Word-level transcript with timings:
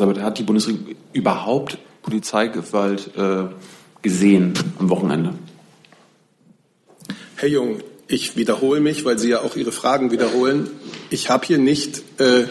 Aber 0.00 0.20
hat 0.22 0.38
die 0.38 0.42
Bundesregierung 0.42 0.94
überhaupt 1.12 1.78
Polizeigewalt 2.02 3.10
äh, 3.16 3.44
gesehen 4.02 4.54
am 4.78 4.88
Wochenende? 4.90 5.34
Herr 7.36 7.48
Jung, 7.48 7.80
ich 8.08 8.36
wiederhole 8.36 8.80
mich, 8.80 9.04
weil 9.04 9.18
Sie 9.18 9.28
ja 9.28 9.40
auch 9.40 9.56
Ihre 9.56 9.72
Fragen 9.72 10.10
wiederholen. 10.10 10.70
Ich 11.10 11.28
habe 11.28 11.46
hier 11.46 11.58
nicht 11.58 12.02
äh, 12.20 12.44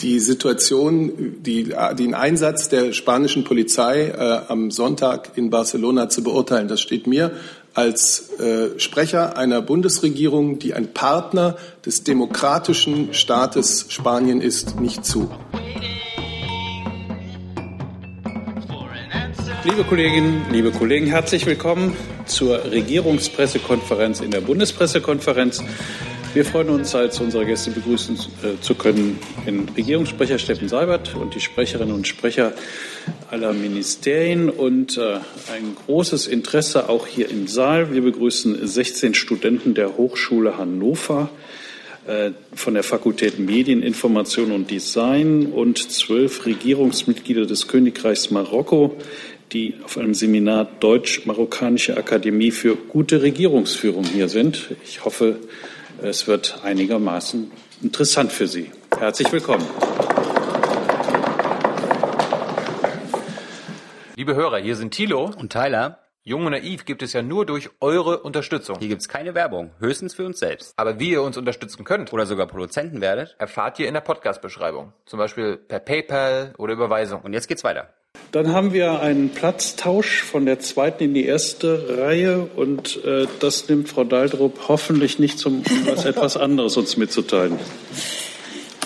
die 0.00 0.18
Situation, 0.20 1.36
die, 1.42 1.74
den 1.98 2.14
Einsatz 2.14 2.68
der 2.68 2.92
spanischen 2.92 3.44
Polizei 3.44 4.08
äh, 4.08 4.40
am 4.48 4.70
Sonntag 4.70 5.32
in 5.36 5.50
Barcelona 5.50 6.08
zu 6.08 6.22
beurteilen. 6.22 6.68
Das 6.68 6.80
steht 6.80 7.06
mir 7.06 7.32
als 7.74 8.38
äh, 8.38 8.78
Sprecher 8.78 9.36
einer 9.38 9.62
Bundesregierung, 9.62 10.58
die 10.58 10.74
ein 10.74 10.92
Partner 10.92 11.56
des 11.86 12.04
demokratischen 12.04 13.14
Staates 13.14 13.86
Spanien 13.88 14.40
ist, 14.40 14.78
nicht 14.80 15.06
zu. 15.06 15.30
Liebe 19.64 19.84
Kolleginnen, 19.84 20.44
liebe 20.50 20.72
Kollegen, 20.72 21.06
herzlich 21.06 21.46
willkommen 21.46 21.96
zur 22.26 22.64
Regierungspressekonferenz 22.64 24.20
in 24.20 24.32
der 24.32 24.40
Bundespressekonferenz. 24.40 25.62
Wir 26.34 26.44
freuen 26.44 26.70
uns, 26.70 26.96
als 26.96 27.20
unsere 27.20 27.46
Gäste 27.46 27.70
begrüßen 27.70 28.16
äh, 28.42 28.60
zu 28.60 28.74
können, 28.74 29.20
den 29.46 29.68
Regierungssprecher 29.68 30.40
Steffen 30.40 30.68
Seibert 30.68 31.14
und 31.14 31.36
die 31.36 31.40
Sprecherinnen 31.40 31.94
und 31.94 32.08
Sprecher 32.08 32.54
aller 33.30 33.52
Ministerien 33.52 34.50
und 34.50 34.98
äh, 34.98 35.20
ein 35.54 35.76
großes 35.86 36.26
Interesse 36.26 36.88
auch 36.88 37.06
hier 37.06 37.30
im 37.30 37.46
Saal. 37.46 37.94
Wir 37.94 38.02
begrüßen 38.02 38.66
16 38.66 39.14
Studenten 39.14 39.74
der 39.74 39.96
Hochschule 39.96 40.58
Hannover 40.58 41.30
äh, 42.04 42.32
von 42.52 42.74
der 42.74 42.82
Fakultät 42.82 43.38
Medieninformation 43.38 44.50
und 44.50 44.72
Design 44.72 45.46
und 45.46 45.78
zwölf 45.78 46.46
Regierungsmitglieder 46.46 47.46
des 47.46 47.68
Königreichs 47.68 48.32
Marokko, 48.32 48.96
die 49.52 49.76
auf 49.84 49.98
einem 49.98 50.14
Seminar 50.14 50.64
Deutsch-Marokkanische 50.80 51.96
Akademie 51.96 52.50
für 52.50 52.76
gute 52.76 53.22
Regierungsführung 53.22 54.04
hier 54.04 54.28
sind. 54.28 54.74
Ich 54.84 55.04
hoffe, 55.04 55.40
es 56.02 56.26
wird 56.26 56.60
einigermaßen 56.64 57.50
interessant 57.82 58.32
für 58.32 58.46
Sie. 58.46 58.70
Herzlich 58.98 59.30
willkommen. 59.30 59.66
Liebe 64.16 64.34
Hörer, 64.34 64.58
hier 64.58 64.76
sind 64.76 64.94
Thilo 64.94 65.30
und 65.36 65.52
Tyler. 65.52 65.98
Jung 66.24 66.46
und 66.46 66.52
naiv 66.52 66.84
gibt 66.84 67.02
es 67.02 67.12
ja 67.14 67.22
nur 67.22 67.44
durch 67.46 67.70
eure 67.80 68.20
Unterstützung. 68.20 68.78
Hier 68.78 68.86
gibt 68.86 69.00
es 69.00 69.08
keine 69.08 69.34
Werbung, 69.34 69.72
höchstens 69.80 70.14
für 70.14 70.24
uns 70.24 70.38
selbst. 70.38 70.72
Aber 70.76 71.00
wie 71.00 71.10
ihr 71.10 71.22
uns 71.22 71.36
unterstützen 71.36 71.82
könnt 71.82 72.12
oder 72.12 72.26
sogar 72.26 72.46
Produzenten 72.46 73.00
werdet, 73.00 73.34
erfahrt 73.38 73.80
ihr 73.80 73.88
in 73.88 73.94
der 73.94 74.02
Podcast-Beschreibung. 74.02 74.92
Zum 75.04 75.18
Beispiel 75.18 75.56
per 75.56 75.80
PayPal 75.80 76.54
oder 76.58 76.74
Überweisung. 76.74 77.22
Und 77.22 77.32
jetzt 77.32 77.48
geht's 77.48 77.64
weiter. 77.64 77.92
Dann 78.32 78.54
haben 78.54 78.72
wir 78.72 79.00
einen 79.00 79.28
Platztausch 79.28 80.22
von 80.22 80.46
der 80.46 80.58
zweiten 80.58 81.04
in 81.04 81.12
die 81.12 81.26
erste 81.26 81.98
Reihe 81.98 82.48
und 82.56 83.04
äh, 83.04 83.26
das 83.40 83.68
nimmt 83.68 83.90
Frau 83.90 84.04
Daldrup 84.04 84.68
hoffentlich 84.68 85.18
nicht 85.18 85.38
zum 85.38 85.62
Anlass, 85.68 86.04
etwas 86.06 86.38
anderes 86.38 86.78
uns 86.78 86.96
mitzuteilen. 86.96 87.58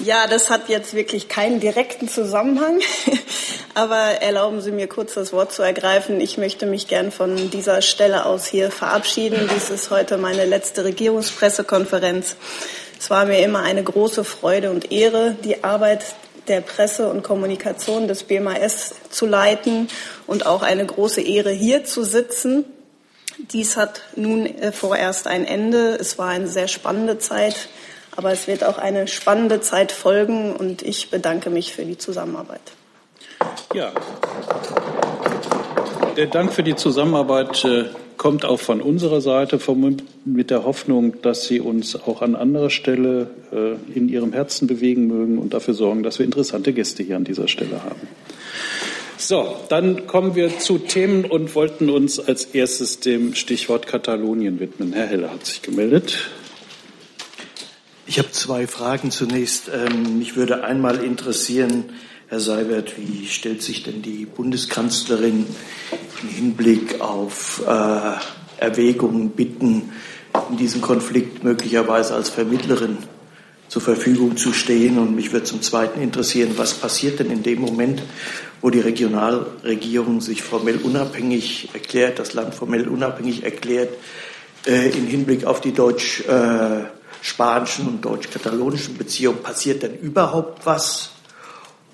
Ja, 0.04 0.26
das 0.26 0.50
hat 0.50 0.68
jetzt 0.68 0.94
wirklich 0.94 1.28
keinen 1.28 1.60
direkten 1.60 2.08
Zusammenhang, 2.08 2.80
aber 3.74 4.20
erlauben 4.20 4.60
Sie 4.60 4.72
mir 4.72 4.88
kurz 4.88 5.14
das 5.14 5.32
Wort 5.32 5.52
zu 5.52 5.62
ergreifen. 5.62 6.20
Ich 6.20 6.38
möchte 6.38 6.66
mich 6.66 6.88
gern 6.88 7.12
von 7.12 7.48
dieser 7.50 7.82
Stelle 7.82 8.26
aus 8.26 8.46
hier 8.46 8.72
verabschieden. 8.72 9.48
Dies 9.54 9.70
ist 9.70 9.90
heute 9.90 10.18
meine 10.18 10.44
letzte 10.44 10.84
Regierungspressekonferenz. 10.84 12.36
Es 12.98 13.10
war 13.10 13.26
mir 13.26 13.38
immer 13.44 13.62
eine 13.62 13.84
große 13.84 14.24
Freude 14.24 14.72
und 14.72 14.90
Ehre, 14.90 15.36
die 15.44 15.62
Arbeit 15.62 16.04
der 16.48 16.60
Presse 16.60 17.08
und 17.08 17.22
Kommunikation 17.22 18.08
des 18.08 18.24
BMAS 18.24 18.94
zu 19.10 19.26
leiten 19.26 19.88
und 20.26 20.46
auch 20.46 20.62
eine 20.62 20.84
große 20.84 21.20
Ehre, 21.20 21.50
hier 21.50 21.84
zu 21.84 22.04
sitzen. 22.04 22.64
Dies 23.38 23.76
hat 23.76 24.02
nun 24.16 24.46
äh, 24.46 24.72
vorerst 24.72 25.26
ein 25.26 25.44
Ende. 25.44 25.96
Es 25.96 26.18
war 26.18 26.28
eine 26.28 26.48
sehr 26.48 26.68
spannende 26.68 27.18
Zeit, 27.18 27.68
aber 28.16 28.32
es 28.32 28.46
wird 28.46 28.64
auch 28.64 28.78
eine 28.78 29.08
spannende 29.08 29.60
Zeit 29.60 29.92
folgen 29.92 30.56
und 30.56 30.82
ich 30.82 31.10
bedanke 31.10 31.50
mich 31.50 31.74
für 31.74 31.84
die 31.84 31.98
Zusammenarbeit. 31.98 32.72
Ja, 33.74 33.92
der 36.16 36.26
Dank 36.26 36.52
für 36.52 36.62
die 36.62 36.74
Zusammenarbeit 36.74 37.64
äh, 37.64 37.84
kommt 38.16 38.44
auch 38.44 38.58
von 38.58 38.80
unserer 38.80 39.20
Seite 39.20 39.58
mit 40.24 40.50
der 40.50 40.64
Hoffnung, 40.64 41.20
dass 41.20 41.46
Sie 41.46 41.60
uns 41.60 41.94
auch 41.94 42.22
an 42.22 42.34
anderer 42.34 42.70
Stelle 42.70 43.30
äh, 43.52 43.96
in 43.96 44.08
Ihrem 44.08 44.32
Herzen 44.32 44.66
bewegen 44.66 45.06
mögen 45.06 45.38
und 45.38 45.52
dafür 45.52 45.74
sorgen, 45.74 46.02
dass 46.02 46.18
wir 46.18 46.24
interessante 46.24 46.72
Gäste 46.72 47.02
hier 47.02 47.16
an 47.16 47.24
dieser 47.24 47.48
Stelle 47.48 47.82
haben. 47.82 48.08
So, 49.18 49.56
dann 49.68 50.06
kommen 50.06 50.34
wir 50.34 50.58
zu 50.58 50.78
Themen 50.78 51.24
und 51.24 51.54
wollten 51.54 51.90
uns 51.90 52.18
als 52.20 52.46
erstes 52.46 53.00
dem 53.00 53.34
Stichwort 53.34 53.86
Katalonien 53.86 54.60
widmen. 54.60 54.92
Herr 54.92 55.06
Heller 55.06 55.32
hat 55.32 55.44
sich 55.44 55.62
gemeldet. 55.62 56.30
Ich 58.06 58.18
habe 58.18 58.30
zwei 58.30 58.66
Fragen 58.66 59.10
zunächst. 59.10 59.70
Ähm, 59.74 60.18
mich 60.18 60.36
würde 60.36 60.64
einmal 60.64 61.02
interessieren, 61.02 61.84
Herr 62.28 62.40
Seibert, 62.40 62.98
wie 62.98 63.28
stellt 63.28 63.62
sich 63.62 63.84
denn 63.84 64.02
die 64.02 64.26
Bundeskanzlerin 64.26 65.46
im 66.22 66.28
Hinblick 66.28 67.00
auf 67.00 67.62
äh, 67.64 68.14
Erwägungen, 68.58 69.30
Bitten 69.30 69.92
in 70.50 70.56
diesem 70.56 70.80
Konflikt 70.80 71.44
möglicherweise 71.44 72.16
als 72.16 72.30
Vermittlerin 72.30 72.98
zur 73.68 73.80
Verfügung 73.80 74.36
zu 74.36 74.52
stehen? 74.52 74.98
Und 74.98 75.14
mich 75.14 75.32
würde 75.32 75.44
zum 75.44 75.62
Zweiten 75.62 76.02
interessieren, 76.02 76.54
was 76.56 76.74
passiert 76.74 77.20
denn 77.20 77.30
in 77.30 77.44
dem 77.44 77.60
Moment, 77.60 78.02
wo 78.60 78.70
die 78.70 78.80
Regionalregierung 78.80 80.20
sich 80.20 80.42
formell 80.42 80.78
unabhängig 80.78 81.68
erklärt, 81.74 82.18
das 82.18 82.34
Land 82.34 82.56
formell 82.56 82.88
unabhängig 82.88 83.44
erklärt, 83.44 83.94
äh, 84.66 84.88
im 84.88 85.06
Hinblick 85.06 85.44
auf 85.44 85.60
die 85.60 85.70
deutsch-spanischen 85.70 87.84
äh, 87.84 87.88
und 87.88 88.04
deutsch-katalonischen 88.04 88.98
Beziehungen? 88.98 89.44
Passiert 89.44 89.84
denn 89.84 89.96
überhaupt 90.00 90.66
was? 90.66 91.12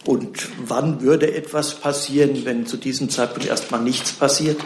Und 0.05 0.49
wann 0.67 1.01
würde 1.01 1.33
etwas 1.33 1.75
passieren, 1.75 2.45
wenn 2.45 2.67
zu 2.67 2.77
diesem 2.77 3.09
Zeitpunkt 3.09 3.49
erstmal 3.49 3.83
nichts 3.83 4.13
passiert? 4.13 4.61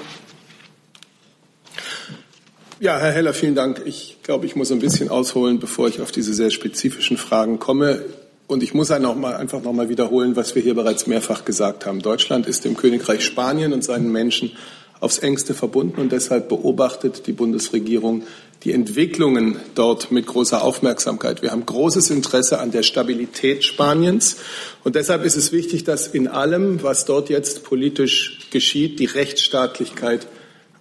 Ja, 2.79 2.99
Herr 2.99 3.13
Heller, 3.13 3.33
vielen 3.33 3.55
Dank. 3.55 3.83
Ich 3.85 4.19
glaube, 4.23 4.47
ich 4.47 4.57
muss 4.57 4.71
ein 4.71 4.81
bisschen 4.81 5.09
ausholen, 5.09 5.59
bevor 5.59 5.89
ich 5.89 6.01
auf 6.01 6.13
diese 6.13 6.35
sehr 6.35 6.51
spezifischen 6.51 7.17
Fragen 7.17 7.59
komme. 7.59 8.05
Und 8.47 8.63
ich 8.63 8.75
muss 8.75 8.91
noch 8.91 9.17
mal, 9.17 9.35
einfach 9.35 9.63
noch 9.63 9.73
mal 9.73 9.89
wiederholen, 9.89 10.37
was 10.37 10.55
wir 10.55 10.63
hier 10.63 10.75
bereits 10.75 11.07
mehrfach 11.07 11.45
gesagt 11.45 11.85
haben. 11.85 12.01
Deutschland 12.01 12.47
ist 12.47 12.65
dem 12.65 12.77
Königreich 12.77 13.25
Spanien 13.25 13.73
und 13.73 13.83
seinen 13.83 14.13
Menschen 14.13 14.53
aufs 15.01 15.19
engste 15.19 15.53
verbunden 15.53 16.01
und 16.01 16.13
deshalb 16.13 16.49
beobachtet 16.49 17.27
die 17.27 17.33
Bundesregierung 17.33 18.23
die 18.65 18.73
Entwicklungen 18.73 19.61
dort 19.75 20.11
mit 20.11 20.27
großer 20.27 20.63
Aufmerksamkeit. 20.63 21.43
Wir 21.43 21.53
haben 21.53 21.67
großes 21.67 22.11
Interesse 22.11 22.59
an 22.59 22.71
der 22.71 22.83
Stabilität 22.83 23.65
Spaniens 23.65 24.37
und 24.83 24.97
deshalb 24.97 25.25
ist 25.25 25.37
es 25.37 25.53
wichtig, 25.53 25.85
dass 25.85 26.09
in 26.09 26.27
allem, 26.27 26.83
was 26.83 27.05
dort 27.05 27.29
jetzt 27.29 27.65
politisch 27.65 28.49
geschieht, 28.51 28.99
die 28.99 29.05
Rechtsstaatlichkeit 29.05 30.27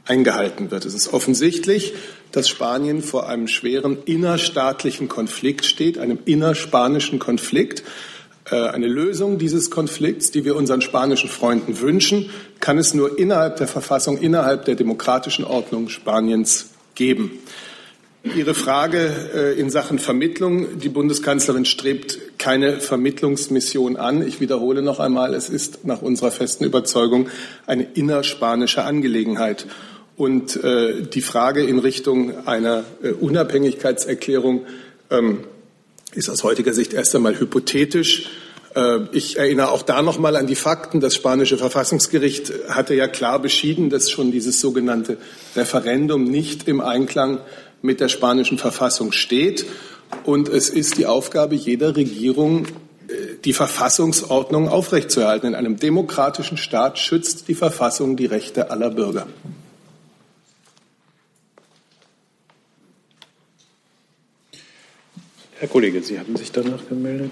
eingehalten 0.06 0.72
wird. 0.72 0.86
Es 0.86 0.94
ist 0.94 1.14
offensichtlich, 1.14 1.94
dass 2.32 2.50
Spanien 2.50 3.02
vor 3.02 3.30
einem 3.30 3.48
schweren 3.48 3.98
innerstaatlichen 4.06 5.08
Konflikt 5.08 5.66
steht, 5.66 5.98
einem 5.98 6.20
innerspanischen 6.26 7.20
Konflikt. 7.20 7.84
Äh, 8.50 8.56
eine 8.56 8.88
Lösung 8.88 9.38
dieses 9.38 9.72
Konflikts, 9.72 10.32
die 10.32 10.46
wir 10.46 10.56
unseren 10.56 10.82
spanischen 10.82 11.30
Freunden 11.30 11.80
wünschen, 11.80 12.30
kann 12.60 12.78
es 12.78 12.94
nur 12.94 13.18
innerhalb 13.18 13.58
der 13.58 13.68
Verfassung, 13.68 14.18
innerhalb 14.18 14.66
der 14.66 14.76
demokratischen 14.76 15.46
Ordnung 15.46 15.90
Spaniens 15.90 16.72
geben. 16.94 17.40
Ihre 18.34 18.56
Frage 18.56 19.14
äh, 19.36 19.60
in 19.60 19.70
Sachen 19.70 20.00
Vermittlung. 20.00 20.80
Die 20.80 20.90
Bundeskanzlerin 20.90 21.66
strebt 21.66 22.40
keine 22.40 22.80
Vermittlungsmission 22.80 23.98
an. 23.98 24.28
Ich 24.28 24.40
wiederhole 24.40 24.82
noch 24.82 25.00
einmal, 25.00 25.36
es 25.36 25.48
ist 25.48 25.86
nach 25.86 26.02
unserer 26.02 26.32
festen 26.32 26.64
Überzeugung 26.66 27.30
eine 27.68 27.84
innerspanische 27.84 28.84
Angelegenheit. 28.84 29.68
Und 30.18 30.64
äh, 30.64 31.04
die 31.04 31.22
Frage 31.22 31.64
in 31.64 31.78
Richtung 31.78 32.48
einer 32.48 32.84
äh, 33.04 33.12
Unabhängigkeitserklärung 33.12 34.66
ähm, 35.12 35.44
ist 36.16 36.30
aus 36.30 36.44
heutiger 36.44 36.74
Sicht 36.74 36.94
erst 36.94 37.16
einmal 37.16 37.40
hypothetisch. 37.40 38.30
Ich 39.14 39.38
erinnere 39.38 39.72
auch 39.72 39.84
da 39.84 40.02
noch 40.02 40.20
mal 40.20 40.36
an 40.36 40.48
die 40.48 40.56
Fakten. 40.56 41.00
Das 41.00 41.16
spanische 41.16 41.58
Verfassungsgericht 41.58 42.52
hatte 42.68 42.94
ja 42.94 43.08
klar 43.08 43.40
beschieden, 43.40 43.90
dass 43.90 44.12
schon 44.12 44.34
dieses 44.34 44.60
sogenannte 44.60 45.16
Referendum 45.56 46.26
nicht 46.26 46.68
im 46.68 46.82
Einklang 46.82 47.40
mit 47.86 48.00
der 48.00 48.10
spanischen 48.10 48.58
Verfassung 48.58 49.12
steht. 49.12 49.66
Und 50.24 50.50
es 50.50 50.70
ist 50.70 50.98
die 50.98 51.06
Aufgabe 51.06 51.56
jeder 51.56 51.96
Regierung, 51.96 52.66
äh, 53.08 53.36
die 53.44 53.54
Verfassungsordnung 53.54 54.70
aufrechtzuerhalten. 54.70 55.48
In 55.48 55.56
einem 55.56 55.78
demokratischen 55.78 56.58
Staat 56.58 57.00
schützt 57.00 57.48
die 57.48 57.56
Verfassung 57.56 58.18
die 58.18 58.26
Rechte 58.26 58.72
aller 58.72 58.90
Bürger. 58.90 59.28
Herr 65.58 65.70
Kollege, 65.70 66.02
Sie 66.04 66.20
hatten 66.20 66.36
sich 66.36 66.52
danach 66.52 66.86
gemeldet. 66.88 67.32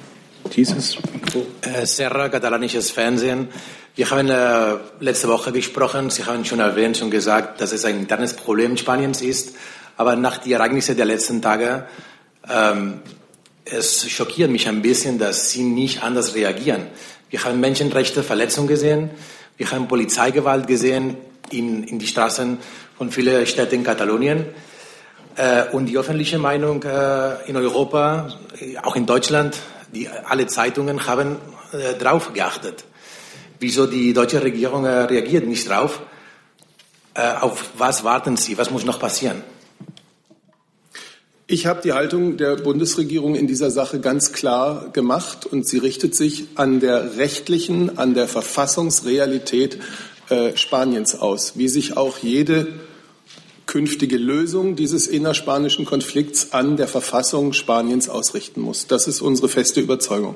Dieses 0.56 0.98
Mikro. 1.14 1.46
Äh, 1.62 1.86
Serra, 1.86 2.30
katalanisches 2.30 2.90
Fernsehen. 2.92 3.50
Wir 3.96 4.10
haben 4.10 4.30
äh, 4.30 4.76
letzte 5.02 5.28
Woche 5.28 5.52
gesprochen, 5.52 6.10
Sie 6.10 6.26
haben 6.26 6.44
schon 6.46 6.60
erwähnt, 6.60 6.98
schon 6.98 7.12
gesagt, 7.12 7.62
dass 7.62 7.72
es 7.72 7.86
ein 7.86 8.00
internes 8.00 8.34
Problem 8.34 8.76
Spaniens 8.76 9.22
ist. 9.22 9.56
Aber 9.98 10.16
nach 10.16 10.38
den 10.38 10.54
Ereignissen 10.54 10.98
der 10.98 11.06
letzten 11.06 11.42
Tage, 11.42 11.86
ähm, 12.50 13.02
es 13.66 14.10
schockiert 14.10 14.52
mich 14.52 14.68
ein 14.68 14.82
bisschen, 14.82 15.20
dass 15.20 15.52
Sie 15.52 15.64
nicht 15.64 16.04
anders 16.04 16.36
reagieren. 16.36 16.88
Wir 17.30 17.44
haben 17.44 17.60
Menschenrechtsverletzungen 17.60 18.68
gesehen, 18.68 19.10
wir 19.58 19.72
haben 19.72 19.88
Polizeigewalt 19.88 20.68
gesehen 20.68 21.18
in, 21.52 21.84
in 21.84 22.00
die 22.00 22.08
Straßen 22.08 22.58
von 22.98 23.12
vielen 23.12 23.46
Städten 23.46 23.76
in 23.76 23.84
Katalonien. 23.84 24.46
Äh, 25.36 25.66
und 25.72 25.88
die 25.88 25.98
öffentliche 25.98 26.38
Meinung 26.38 26.84
äh, 26.84 27.50
in 27.50 27.56
Europa, 27.56 28.30
äh, 28.60 28.78
auch 28.78 28.96
in 28.96 29.06
Deutschland, 29.06 29.58
die, 29.94 30.08
alle 30.10 30.48
Zeitungen 30.48 31.08
haben 31.08 31.38
äh, 31.72 31.94
drauf 31.96 32.34
geachtet. 32.34 32.84
Wieso 33.60 33.88
die 33.88 34.14
deutsche 34.14 34.44
Regierung 34.44 34.86
äh, 34.86 34.90
reagiert 34.90 35.48
nicht 35.48 35.68
drauf? 35.68 36.02
Äh, 37.14 37.32
auf 37.42 37.72
was 37.78 38.04
warten 38.04 38.38
Sie? 38.38 38.58
Was 38.58 38.70
muss 38.70 38.86
noch 38.86 39.00
passieren? 39.00 39.44
Ich 41.54 41.68
habe 41.68 41.84
die 41.84 41.94
Haltung 41.94 42.38
der 42.38 42.56
Bundesregierung 42.56 43.36
in 43.36 43.46
dieser 43.46 43.70
Sache 43.70 44.00
ganz 44.00 44.34
klar 44.34 44.90
gemacht 44.92 45.46
und 45.46 45.68
sie 45.68 45.78
richtet 45.78 46.16
sich 46.16 46.46
an 46.56 46.80
der 46.80 47.18
rechtlichen, 47.18 48.00
an 48.00 48.16
der 48.16 48.28
Verfassungsrealität 48.28 49.78
äh, 50.30 50.58
Spaniens 50.58 51.14
aus, 51.14 51.56
wie 51.56 51.68
sich 51.68 51.96
auch 51.96 52.18
jede 52.18 52.70
künftige 53.68 54.18
Lösung 54.18 54.76
dieses 54.76 55.06
innerspanischen 55.06 55.86
Konflikts 55.86 56.54
an 56.54 56.76
der 56.76 56.88
Verfassung 56.88 57.54
Spaniens 57.54 58.10
ausrichten 58.10 58.60
muss. 58.60 58.88
Das 58.88 59.08
ist 59.08 59.22
unsere 59.22 59.48
feste 59.48 59.80
Überzeugung. 59.80 60.34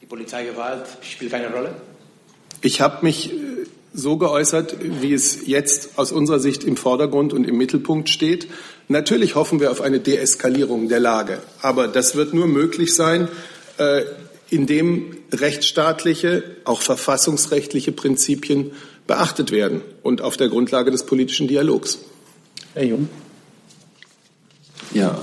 Die 0.00 0.06
Polizeigewalt 0.06 0.86
spielt 1.02 1.30
keine 1.30 1.52
Rolle? 1.52 1.74
Ich 2.62 2.80
habe 2.80 3.04
mich 3.04 3.34
äh, 3.34 3.36
so 3.92 4.16
geäußert, 4.16 4.76
wie 4.80 5.12
es 5.12 5.46
jetzt 5.46 5.98
aus 5.98 6.12
unserer 6.12 6.38
Sicht 6.38 6.64
im 6.64 6.76
Vordergrund 6.76 7.32
und 7.32 7.44
im 7.44 7.56
Mittelpunkt 7.56 8.08
steht. 8.08 8.48
Natürlich 8.88 9.34
hoffen 9.34 9.60
wir 9.60 9.70
auf 9.70 9.80
eine 9.80 10.00
Deeskalierung 10.00 10.88
der 10.88 11.00
Lage, 11.00 11.40
aber 11.62 11.88
das 11.88 12.16
wird 12.16 12.34
nur 12.34 12.46
möglich 12.46 12.94
sein, 12.94 13.28
äh, 13.78 14.02
indem 14.50 15.16
rechtsstaatliche, 15.32 16.42
auch 16.64 16.80
verfassungsrechtliche 16.80 17.92
Prinzipien 17.92 18.72
beachtet 19.06 19.50
werden 19.50 19.82
und 20.02 20.22
auf 20.22 20.36
der 20.36 20.48
Grundlage 20.48 20.90
des 20.90 21.04
politischen 21.04 21.48
Dialogs. 21.48 21.98
Herr 22.74 22.84
Jung. 22.84 23.08
Ja, 24.94 25.18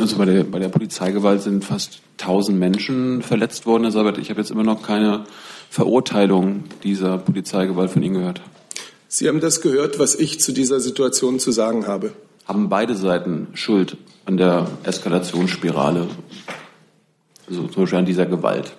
also 0.00 0.16
bei 0.16 0.24
der, 0.24 0.44
bei 0.44 0.58
der 0.58 0.68
Polizeigewalt 0.68 1.42
sind 1.42 1.64
fast 1.64 2.00
1000 2.20 2.58
Menschen 2.58 3.22
verletzt 3.22 3.66
worden, 3.66 3.84
Herr 3.84 3.92
Seibert. 3.92 4.18
Ich 4.18 4.30
habe 4.30 4.40
jetzt 4.40 4.50
immer 4.50 4.64
noch 4.64 4.82
keine 4.82 5.24
Verurteilung 5.76 6.64
dieser 6.84 7.18
Polizeigewalt 7.18 7.90
von 7.90 8.02
Ihnen 8.02 8.14
gehört. 8.14 8.40
Sie 9.08 9.28
haben 9.28 9.40
das 9.40 9.60
gehört, 9.60 9.98
was 9.98 10.14
ich 10.14 10.40
zu 10.40 10.52
dieser 10.52 10.80
Situation 10.80 11.38
zu 11.38 11.52
sagen 11.52 11.86
habe. 11.86 12.14
Haben 12.46 12.70
beide 12.70 12.94
Seiten 12.94 13.48
Schuld 13.52 13.98
an 14.24 14.38
der 14.38 14.70
Eskalationsspirale, 14.84 16.08
also 17.46 17.66
zum 17.66 17.82
Beispiel 17.82 17.98
an 17.98 18.06
dieser 18.06 18.24
Gewalt? 18.24 18.72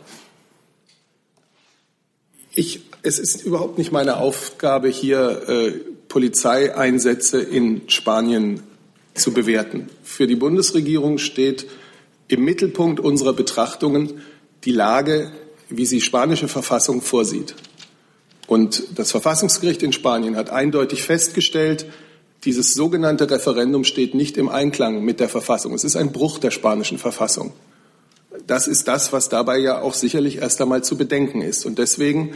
Ich, 2.55 2.81
es 3.03 3.19
ist 3.19 3.45
überhaupt 3.45 3.77
nicht 3.77 3.91
meine 3.91 4.17
Aufgabe, 4.17 4.87
hier 4.87 5.47
äh, 5.47 5.71
Polizeieinsätze 6.07 7.39
in 7.39 7.87
Spanien 7.91 8.63
zu 9.13 9.33
bewerten. 9.33 9.87
Für 10.01 10.25
die 10.25 10.35
Bundesregierung 10.35 11.19
steht 11.19 11.67
im 12.27 12.43
Mittelpunkt 12.43 12.99
unserer 12.99 13.33
Betrachtungen 13.33 14.19
die 14.63 14.71
Lage, 14.71 15.31
wie 15.69 15.85
sie 15.85 16.01
spanische 16.01 16.47
Verfassung 16.47 17.01
vorsieht. 17.01 17.55
Und 18.47 18.83
das 18.95 19.11
Verfassungsgericht 19.11 19.83
in 19.83 19.93
Spanien 19.93 20.35
hat 20.35 20.49
eindeutig 20.49 21.03
festgestellt, 21.03 21.85
dieses 22.43 22.73
sogenannte 22.73 23.29
Referendum 23.29 23.83
steht 23.83 24.13
nicht 24.13 24.37
im 24.37 24.47
Einklang 24.47 25.03
mit 25.03 25.19
der 25.19 25.27
Verfassung. 25.27 25.73
Es 25.73 25.83
ist 25.83 25.95
ein 25.95 26.11
Bruch 26.11 26.39
der 26.39 26.51
spanischen 26.51 26.97
Verfassung. 26.97 27.51
Das 28.45 28.67
ist 28.67 28.87
das, 28.87 29.11
was 29.11 29.29
dabei 29.29 29.57
ja 29.57 29.81
auch 29.81 29.93
sicherlich 29.93 30.37
erst 30.37 30.61
einmal 30.61 30.83
zu 30.83 30.97
bedenken 30.97 31.41
ist. 31.41 31.65
Und 31.65 31.79
deswegen 31.79 32.33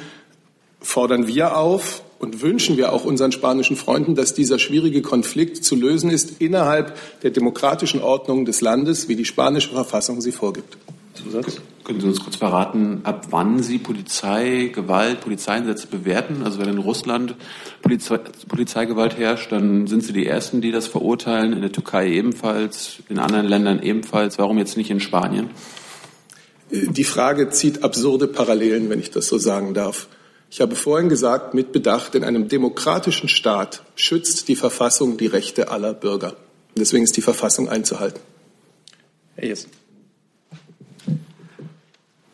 fordern 0.81 1.28
wir 1.28 1.56
auf 1.56 2.01
und 2.19 2.42
wünschen 2.42 2.78
wir 2.78 2.92
auch 2.92 3.06
unseren 3.06 3.31
spanischen 3.31 3.75
Freunden, 3.75 4.16
dass 4.16 4.33
dieser 4.33 4.60
schwierige 4.60 5.01
Konflikt 5.01 5.63
zu 5.63 5.75
lösen 5.75 6.10
ist 6.10 6.42
innerhalb 6.42 6.98
der 7.22 7.31
demokratischen 7.31 8.01
Ordnung 8.01 8.45
des 8.45 8.62
Landes, 8.62 9.07
wie 9.07 9.16
die 9.16 9.25
spanische 9.25 9.69
Verfassung 9.69 10.19
sie 10.22 10.31
vorgibt. 10.31 10.78
Zusatz? 11.13 11.61
Können 11.83 11.99
Sie 11.99 12.07
uns 12.07 12.19
kurz 12.19 12.35
verraten, 12.35 13.01
ab 13.03 13.27
wann 13.31 13.63
Sie 13.63 13.79
Polizeigewalt, 13.79 15.21
Polizeieinsätze 15.21 15.87
bewerten? 15.87 16.43
Also 16.43 16.59
wenn 16.59 16.69
in 16.69 16.77
Russland 16.77 17.35
Polizei, 17.81 18.19
Polizeigewalt 18.47 19.17
herrscht, 19.17 19.51
dann 19.51 19.87
sind 19.87 20.03
Sie 20.03 20.13
die 20.13 20.27
Ersten, 20.27 20.61
die 20.61 20.71
das 20.71 20.87
verurteilen, 20.87 21.53
in 21.53 21.61
der 21.61 21.71
Türkei 21.71 22.09
ebenfalls, 22.09 22.97
in 23.09 23.17
anderen 23.17 23.47
Ländern 23.47 23.81
ebenfalls. 23.81 24.37
Warum 24.37 24.57
jetzt 24.57 24.77
nicht 24.77 24.91
in 24.91 24.99
Spanien? 24.99 25.49
Die 26.69 27.03
Frage 27.03 27.49
zieht 27.49 27.83
absurde 27.83 28.27
Parallelen, 28.27 28.89
wenn 28.89 28.99
ich 28.99 29.09
das 29.09 29.27
so 29.27 29.37
sagen 29.37 29.73
darf. 29.73 30.07
Ich 30.49 30.61
habe 30.61 30.75
vorhin 30.75 31.09
gesagt, 31.09 31.53
mit 31.53 31.71
Bedacht, 31.71 32.13
in 32.13 32.23
einem 32.23 32.47
demokratischen 32.47 33.27
Staat 33.27 33.83
schützt 33.95 34.47
die 34.47 34.55
Verfassung 34.55 35.17
die 35.17 35.27
Rechte 35.27 35.71
aller 35.71 35.93
Bürger. 35.93 36.35
Deswegen 36.77 37.03
ist 37.03 37.17
die 37.17 37.21
Verfassung 37.21 37.69
einzuhalten. 37.69 38.19
Herr 39.35 39.47
Jessen. 39.47 39.81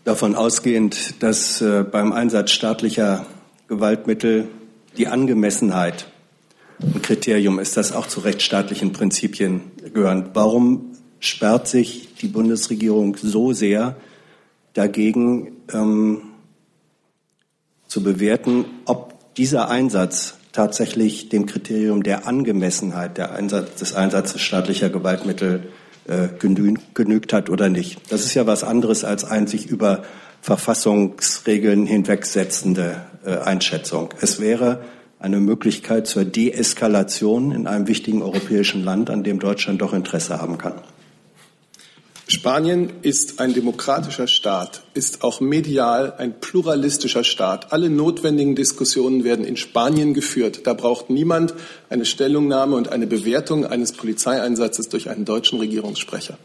Davon 0.07 0.35
ausgehend, 0.35 1.21
dass 1.21 1.59
äh, 1.59 1.83
beim 1.83 2.13
Einsatz 2.13 2.51
staatlicher 2.51 3.25
Gewaltmittel 3.67 4.47
die 4.97 5.07
Angemessenheit 5.07 6.07
ein 6.79 7.01
Kriterium 7.01 7.59
ist, 7.59 7.75
das 7.75 7.91
auch 7.91 8.07
zu 8.07 8.21
rechtsstaatlichen 8.21 8.93
Prinzipien 8.93 9.63
gehören. 9.93 10.29
Warum 10.33 10.93
sperrt 11.19 11.67
sich 11.67 12.15
die 12.21 12.29
Bundesregierung 12.29 13.17
so 13.17 13.51
sehr 13.51 13.97
dagegen, 14.73 15.57
ähm, 15.73 16.21
zu 17.87 18.01
bewerten, 18.01 18.63
ob 18.85 19.35
dieser 19.35 19.67
Einsatz 19.67 20.35
tatsächlich 20.53 21.27
dem 21.27 21.47
Kriterium 21.47 22.01
der 22.01 22.25
Angemessenheit 22.27 23.17
der 23.17 23.33
Einsatz, 23.33 23.75
des 23.75 23.93
Einsatzes 23.93 24.39
staatlicher 24.39 24.89
Gewaltmittel 24.89 25.63
äh, 26.07 26.29
genügt 26.39 27.33
hat 27.33 27.49
oder 27.49 27.69
nicht. 27.69 27.99
Das 28.11 28.25
ist 28.25 28.33
ja 28.33 28.47
was 28.47 28.63
anderes 28.63 29.03
als 29.03 29.23
ein 29.23 29.47
sich 29.47 29.67
über 29.67 30.03
Verfassungsregeln 30.41 31.85
hinwegsetzende 31.85 33.01
äh, 33.25 33.37
Einschätzung. 33.37 34.13
Es 34.21 34.39
wäre 34.39 34.81
eine 35.19 35.39
Möglichkeit 35.39 36.07
zur 36.07 36.25
Deeskalation 36.25 37.51
in 37.51 37.67
einem 37.67 37.87
wichtigen 37.87 38.21
europäischen 38.21 38.83
Land, 38.83 39.09
an 39.09 39.23
dem 39.23 39.39
Deutschland 39.39 39.81
doch 39.81 39.93
Interesse 39.93 40.39
haben 40.39 40.57
kann. 40.57 40.73
Spanien 42.29 42.89
ist 43.03 43.39
ein 43.39 43.53
demokratischer 43.53 44.27
Staat, 44.27 44.83
ist 44.93 45.23
auch 45.23 45.39
medial 45.39 46.13
ein 46.17 46.41
pluralistischer 46.41 47.23
Staat. 47.23 47.71
Alle 47.71 47.89
notwendigen 47.89 48.53
Diskussionen 48.53 49.23
werden 49.23 49.45
in 49.45 49.55
Spanien 49.55 50.13
geführt. 50.13 50.67
Da 50.67 50.73
braucht 50.73 51.09
niemand 51.09 51.53
eine 51.89 52.03
Stellungnahme 52.03 52.75
und 52.75 52.91
eine 52.91 53.07
Bewertung 53.07 53.65
eines 53.65 53.93
Polizeieinsatzes 53.93 54.89
durch 54.89 55.09
einen 55.09 55.23
deutschen 55.23 55.59
Regierungssprecher. 55.59 56.37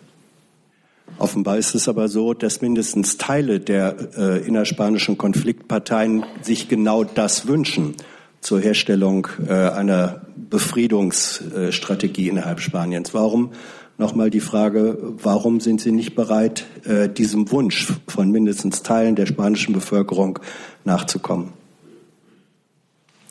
Offenbar 1.18 1.58
ist 1.58 1.74
es 1.74 1.88
aber 1.88 2.08
so, 2.08 2.32
dass 2.32 2.62
mindestens 2.62 3.18
Teile 3.18 3.58
der 3.58 3.96
äh, 4.16 4.46
innerspanischen 4.46 5.18
Konfliktparteien 5.18 6.24
sich 6.42 6.68
genau 6.68 7.02
das 7.02 7.48
wünschen 7.48 7.96
zur 8.40 8.60
Herstellung 8.60 9.26
äh, 9.48 9.52
einer 9.52 10.22
Befriedungsstrategie 10.36 12.28
innerhalb 12.28 12.60
Spaniens. 12.60 13.14
Warum 13.14 13.50
nochmal 13.98 14.30
die 14.30 14.40
Frage, 14.40 14.98
warum 15.22 15.60
sind 15.60 15.80
Sie 15.80 15.92
nicht 15.92 16.14
bereit, 16.14 16.64
äh, 16.84 17.08
diesem 17.08 17.50
Wunsch 17.50 17.88
von 18.06 18.30
mindestens 18.30 18.82
Teilen 18.82 19.16
der 19.16 19.26
spanischen 19.26 19.72
Bevölkerung 19.72 20.38
nachzukommen? 20.84 21.52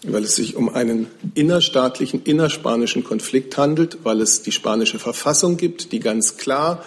Weil 0.03 0.23
es 0.23 0.35
sich 0.35 0.55
um 0.55 0.69
einen 0.69 1.07
innerstaatlichen, 1.35 2.23
innerspanischen 2.23 3.03
Konflikt 3.03 3.57
handelt, 3.57 3.99
weil 4.03 4.19
es 4.21 4.41
die 4.41 4.51
spanische 4.51 4.97
Verfassung 4.97 5.57
gibt, 5.57 5.91
die 5.91 5.99
ganz 5.99 6.37
klar 6.37 6.83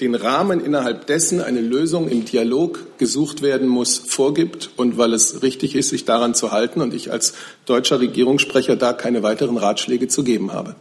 den 0.00 0.14
Rahmen, 0.14 0.60
innerhalb 0.60 1.06
dessen 1.06 1.40
eine 1.40 1.60
Lösung 1.60 2.08
im 2.08 2.24
Dialog 2.24 2.98
gesucht 2.98 3.40
werden 3.40 3.66
muss, 3.66 3.96
vorgibt 3.96 4.70
und 4.76 4.98
weil 4.98 5.14
es 5.14 5.42
richtig 5.42 5.74
ist, 5.74 5.88
sich 5.88 6.04
daran 6.04 6.34
zu 6.34 6.52
halten 6.52 6.82
und 6.82 6.92
ich 6.92 7.12
als 7.12 7.32
deutscher 7.64 8.00
Regierungssprecher 8.00 8.76
da 8.76 8.92
keine 8.92 9.22
weiteren 9.22 9.56
Ratschläge 9.56 10.08
zu 10.08 10.22
geben 10.22 10.52
habe. 10.52 10.74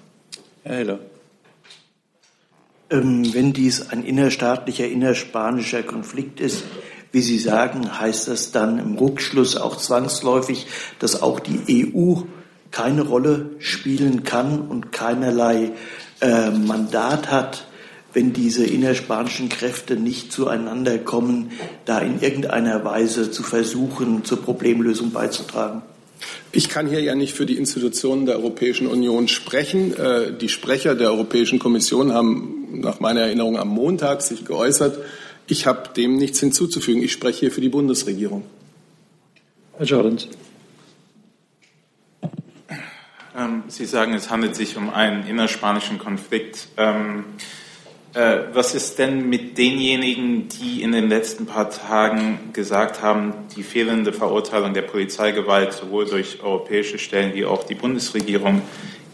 Herr 0.63 0.75
Heller. 0.75 0.99
Ähm, 2.89 3.33
wenn 3.33 3.53
dies 3.53 3.89
ein 3.89 4.03
innerstaatlicher, 4.03 4.87
innerspanischer 4.87 5.83
Konflikt 5.83 6.39
ist, 6.39 6.63
wie 7.11 7.21
Sie 7.21 7.39
sagen, 7.39 7.99
heißt 7.99 8.27
das 8.27 8.51
dann 8.51 8.77
im 8.77 8.97
Rückschluss 8.97 9.55
auch 9.55 9.77
zwangsläufig, 9.77 10.67
dass 10.99 11.21
auch 11.21 11.39
die 11.39 11.93
EU 11.95 12.23
keine 12.71 13.03
Rolle 13.03 13.51
spielen 13.59 14.23
kann 14.23 14.59
und 14.59 14.91
keinerlei 14.91 15.71
äh, 16.19 16.49
Mandat 16.49 17.31
hat, 17.31 17.67
wenn 18.11 18.33
diese 18.33 18.65
innerspanischen 18.65 19.49
Kräfte 19.49 19.95
nicht 19.95 20.31
zueinander 20.31 20.97
kommen, 20.97 21.51
da 21.85 21.99
in 21.99 22.19
irgendeiner 22.19 22.83
Weise 22.83 23.31
zu 23.31 23.43
versuchen, 23.43 24.25
zur 24.25 24.41
Problemlösung 24.41 25.11
beizutragen? 25.11 25.83
Ich 26.51 26.69
kann 26.69 26.87
hier 26.87 27.01
ja 27.01 27.15
nicht 27.15 27.33
für 27.33 27.45
die 27.45 27.57
Institutionen 27.57 28.25
der 28.25 28.35
Europäischen 28.37 28.87
Union 28.87 29.27
sprechen. 29.27 29.93
Äh, 29.93 30.33
die 30.33 30.49
Sprecher 30.49 30.95
der 30.95 31.11
Europäischen 31.11 31.59
Kommission 31.59 32.13
haben 32.13 32.79
nach 32.79 32.99
meiner 32.99 33.21
Erinnerung 33.21 33.57
am 33.57 33.69
Montag 33.69 34.21
sich 34.21 34.45
geäußert. 34.45 34.97
Ich 35.47 35.67
habe 35.67 35.89
dem 35.95 36.15
nichts 36.17 36.39
hinzuzufügen. 36.39 37.03
Ich 37.03 37.11
spreche 37.11 37.41
hier 37.41 37.51
für 37.51 37.61
die 37.61 37.69
Bundesregierung. 37.69 38.43
Herr 39.77 39.85
Jordans. 39.85 40.27
Ähm, 43.37 43.63
Sie 43.67 43.85
sagen, 43.85 44.13
es 44.13 44.29
handelt 44.29 44.55
sich 44.55 44.77
um 44.77 44.89
einen 44.89 45.27
innerspanischen 45.27 45.99
Konflikt. 45.99 46.69
Äh, 48.15 48.53
was 48.53 48.73
ist 48.73 48.97
denn 48.97 49.27
mit 49.27 49.57
denjenigen, 49.57 50.47
die 50.47 50.81
in 50.81 50.93
den 50.93 51.09
letzten 51.09 51.45
paar 51.45 51.69
Tagen 51.69 52.39
gesagt 52.53 53.01
haben, 53.01 53.33
die 53.57 53.63
fehlende 53.63 54.13
Verurteilung 54.13 54.73
der 54.73 54.83
Polizeigewalt 54.83 55.73
sowohl 55.73 56.05
durch 56.05 56.41
europäische 56.41 56.97
Stellen 56.97 57.33
wie 57.33 57.43
auch 57.43 57.65
die 57.65 57.75
Bundesregierung 57.75 58.61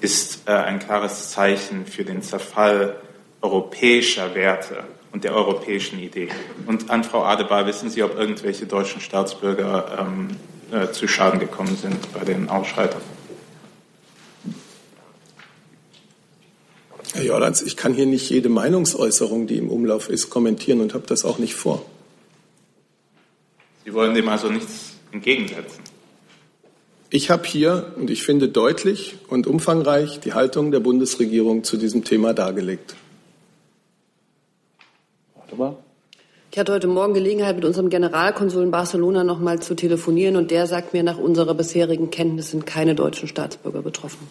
ist 0.01 0.47
äh, 0.47 0.51
ein 0.51 0.77
klares 0.77 1.31
Zeichen 1.31 1.87
für 1.87 2.03
den 2.03 2.21
Zerfall 2.21 2.95
europäischer 3.41 4.35
Werte 4.35 4.83
und 5.11 5.23
der 5.23 5.35
europäischen 5.35 5.97
Idee? 5.97 6.29
Und 6.67 6.91
an 6.91 7.03
Frau 7.03 7.23
Adebar, 7.23 7.65
wissen 7.65 7.89
Sie, 7.89 8.03
ob 8.03 8.15
irgendwelche 8.15 8.67
deutschen 8.67 9.01
Staatsbürger 9.01 9.97
ähm, 9.99 10.27
äh, 10.71 10.91
zu 10.91 11.07
Schaden 11.07 11.39
gekommen 11.39 11.75
sind 11.75 12.13
bei 12.13 12.23
den 12.23 12.49
Ausschreitungen? 12.49 13.10
Herr 17.21 17.27
Jordans, 17.27 17.61
ich 17.61 17.77
kann 17.77 17.93
hier 17.93 18.07
nicht 18.07 18.31
jede 18.31 18.49
Meinungsäußerung, 18.49 19.45
die 19.45 19.57
im 19.57 19.69
Umlauf 19.69 20.09
ist, 20.09 20.31
kommentieren 20.31 20.81
und 20.81 20.95
habe 20.95 21.05
das 21.05 21.23
auch 21.23 21.37
nicht 21.37 21.53
vor. 21.53 21.85
Sie 23.85 23.93
wollen 23.93 24.15
dem 24.15 24.27
also 24.27 24.49
nichts 24.49 24.93
entgegensetzen? 25.11 25.83
Ich 27.11 27.29
habe 27.29 27.45
hier, 27.45 27.93
und 27.95 28.09
ich 28.09 28.23
finde 28.23 28.49
deutlich 28.49 29.17
und 29.27 29.45
umfangreich, 29.45 30.19
die 30.19 30.33
Haltung 30.33 30.71
der 30.71 30.79
Bundesregierung 30.79 31.63
zu 31.63 31.77
diesem 31.77 32.03
Thema 32.03 32.33
dargelegt. 32.33 32.95
Ich 36.51 36.57
hatte 36.57 36.73
heute 36.73 36.87
Morgen 36.87 37.13
Gelegenheit, 37.13 37.55
mit 37.55 37.65
unserem 37.65 37.91
Generalkonsul 37.91 38.63
in 38.63 38.71
Barcelona 38.71 39.23
noch 39.23 39.39
mal 39.39 39.61
zu 39.61 39.75
telefonieren, 39.75 40.37
und 40.37 40.49
der 40.49 40.65
sagt 40.65 40.93
mir, 40.93 41.03
nach 41.03 41.19
unserer 41.19 41.53
bisherigen 41.53 42.09
Kenntnis 42.09 42.49
sind 42.49 42.65
keine 42.65 42.95
deutschen 42.95 43.27
Staatsbürger 43.27 43.83
betroffen. 43.83 44.27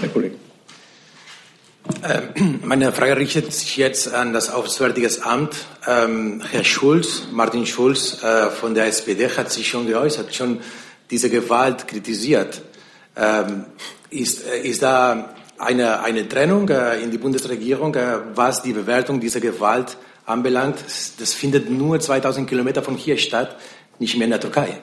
Herr 0.00 0.08
Kollege. 0.08 0.36
Ähm, 2.02 2.60
meine 2.64 2.92
Frage 2.92 3.16
richtet 3.16 3.52
sich 3.52 3.76
jetzt 3.76 4.12
an 4.12 4.32
das 4.32 4.50
Auswärtige 4.50 5.08
Amt. 5.22 5.54
Ähm, 5.86 6.42
Herr 6.50 6.64
Schulz, 6.64 7.22
Martin 7.32 7.66
Schulz 7.66 8.22
äh, 8.22 8.50
von 8.50 8.74
der 8.74 8.86
SPD 8.86 9.28
hat 9.28 9.50
sich 9.50 9.68
schon 9.68 9.86
geäußert, 9.86 10.34
schon 10.34 10.60
diese 11.10 11.30
Gewalt 11.30 11.88
kritisiert. 11.88 12.62
Ähm, 13.16 13.66
ist, 14.10 14.46
äh, 14.46 14.60
ist 14.60 14.82
da 14.82 15.34
eine, 15.58 16.02
eine 16.02 16.28
Trennung 16.28 16.68
äh, 16.68 17.00
in 17.02 17.10
die 17.10 17.18
Bundesregierung, 17.18 17.96
was 18.34 18.62
die 18.62 18.72
Bewertung 18.72 19.20
dieser 19.20 19.40
Gewalt 19.40 19.96
anbelangt? 20.26 20.78
Das 21.18 21.34
findet 21.34 21.70
nur 21.70 22.00
2000 22.00 22.48
Kilometer 22.48 22.82
von 22.82 22.96
hier 22.96 23.18
statt, 23.18 23.56
nicht 23.98 24.16
mehr 24.16 24.24
in 24.24 24.30
der 24.30 24.40
Türkei. 24.40 24.78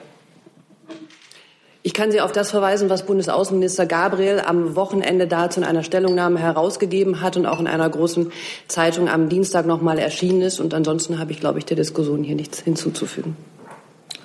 Ich 1.82 1.94
kann 1.94 2.12
Sie 2.12 2.20
auf 2.20 2.32
das 2.32 2.50
verweisen, 2.50 2.90
was 2.90 3.06
Bundesaußenminister 3.06 3.86
Gabriel 3.86 4.40
am 4.44 4.76
Wochenende 4.76 5.26
dazu 5.26 5.60
in 5.60 5.64
einer 5.64 5.82
Stellungnahme 5.82 6.38
herausgegeben 6.38 7.22
hat 7.22 7.38
und 7.38 7.46
auch 7.46 7.58
in 7.58 7.66
einer 7.66 7.88
großen 7.88 8.32
Zeitung 8.68 9.08
am 9.08 9.30
Dienstag 9.30 9.64
noch 9.64 9.80
mal 9.80 9.98
erschienen 9.98 10.42
ist. 10.42 10.60
Und 10.60 10.74
ansonsten 10.74 11.18
habe 11.18 11.32
ich, 11.32 11.40
glaube 11.40 11.58
ich, 11.58 11.64
der 11.64 11.78
Diskussion 11.78 12.22
hier 12.22 12.34
nichts 12.34 12.60
hinzuzufügen. 12.60 13.34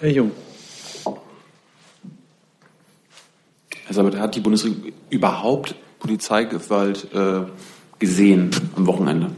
Herr 0.01 0.09
Jung. 0.09 0.31
Herr 3.85 3.93
Sabat, 3.93 4.17
hat 4.17 4.35
die 4.35 4.41
Bundesregierung 4.41 4.91
überhaupt 5.09 5.75
Polizeigewalt 6.00 7.07
äh, 7.13 7.43
gesehen 8.00 8.51
am 8.75 8.85
Wochenende? 8.85 9.31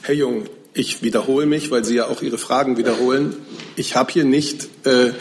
Herr 0.00 0.14
Jung, 0.14 0.44
ich 0.72 1.02
wiederhole 1.02 1.44
mich, 1.44 1.70
weil 1.70 1.84
Sie 1.84 1.96
ja 1.96 2.06
auch 2.06 2.22
Ihre 2.22 2.38
Fragen 2.38 2.78
wiederholen. 2.78 3.36
Ich 3.76 3.94
habe 3.94 4.10
hier 4.10 4.24
nicht 4.24 4.86
äh, 4.86 5.12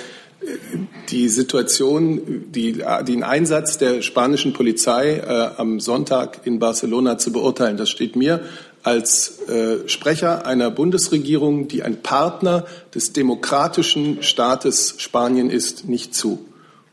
die 1.10 1.30
Situation, 1.30 2.46
die, 2.52 2.84
den 3.08 3.24
Einsatz 3.24 3.78
der 3.78 4.02
spanischen 4.02 4.54
Polizei 4.54 5.18
äh, 5.18 5.50
am 5.58 5.80
Sonntag 5.80 6.42
in 6.46 6.60
Barcelona 6.60 7.18
zu 7.18 7.32
beurteilen. 7.32 7.78
Das 7.78 7.90
steht 7.90 8.16
mir 8.16 8.42
als 8.84 9.40
äh, 9.48 9.88
Sprecher 9.88 10.46
einer 10.46 10.70
Bundesregierung, 10.70 11.68
die 11.68 11.84
ein 11.84 12.02
Partner 12.02 12.66
des 12.94 13.14
demokratischen 13.14 14.24
Staates 14.24 14.96
Spanien 14.98 15.50
ist, 15.50 15.88
nicht 15.88 16.14
zu. 16.14 16.46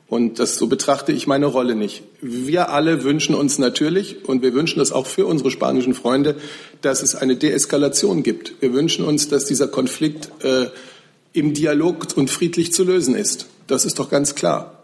Und 0.06 0.40
das, 0.40 0.56
so 0.56 0.66
betrachte 0.66 1.12
ich 1.12 1.28
meine 1.28 1.46
Rolle 1.46 1.76
nicht. 1.76 2.02
Wir 2.20 2.70
alle 2.70 3.04
wünschen 3.04 3.34
uns 3.34 3.58
natürlich, 3.58 4.28
und 4.28 4.42
wir 4.42 4.54
wünschen 4.54 4.80
das 4.80 4.90
auch 4.90 5.06
für 5.06 5.24
unsere 5.26 5.52
spanischen 5.52 5.94
Freunde, 5.94 6.34
dass 6.80 7.02
es 7.02 7.14
eine 7.14 7.36
Deeskalation 7.36 8.24
gibt. 8.24 8.54
Wir 8.60 8.72
wünschen 8.72 9.04
uns, 9.04 9.28
dass 9.28 9.44
dieser 9.44 9.68
Konflikt 9.68 10.30
äh, 10.44 10.66
im 11.32 11.54
Dialog 11.54 12.16
und 12.16 12.30
friedlich 12.30 12.72
zu 12.72 12.84
lösen 12.84 13.14
ist. 13.14 13.46
Das 13.66 13.84
ist 13.84 13.98
doch 13.98 14.10
ganz 14.10 14.34
klar. 14.34 14.82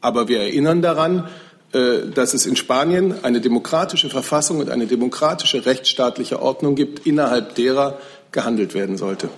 Aber 0.00 0.28
wir 0.28 0.40
erinnern 0.40 0.82
daran, 0.82 1.28
äh, 1.72 2.08
dass 2.14 2.34
es 2.34 2.46
in 2.46 2.56
Spanien 2.56 3.24
eine 3.24 3.40
demokratische 3.40 4.08
Verfassung 4.08 4.58
und 4.58 4.70
eine 4.70 4.86
demokratische 4.86 5.66
rechtsstaatliche 5.66 6.40
Ordnung 6.40 6.74
gibt, 6.74 7.06
innerhalb 7.06 7.54
derer 7.54 7.98
gehandelt 8.32 8.74
werden 8.74 8.96
sollte. 8.96 9.28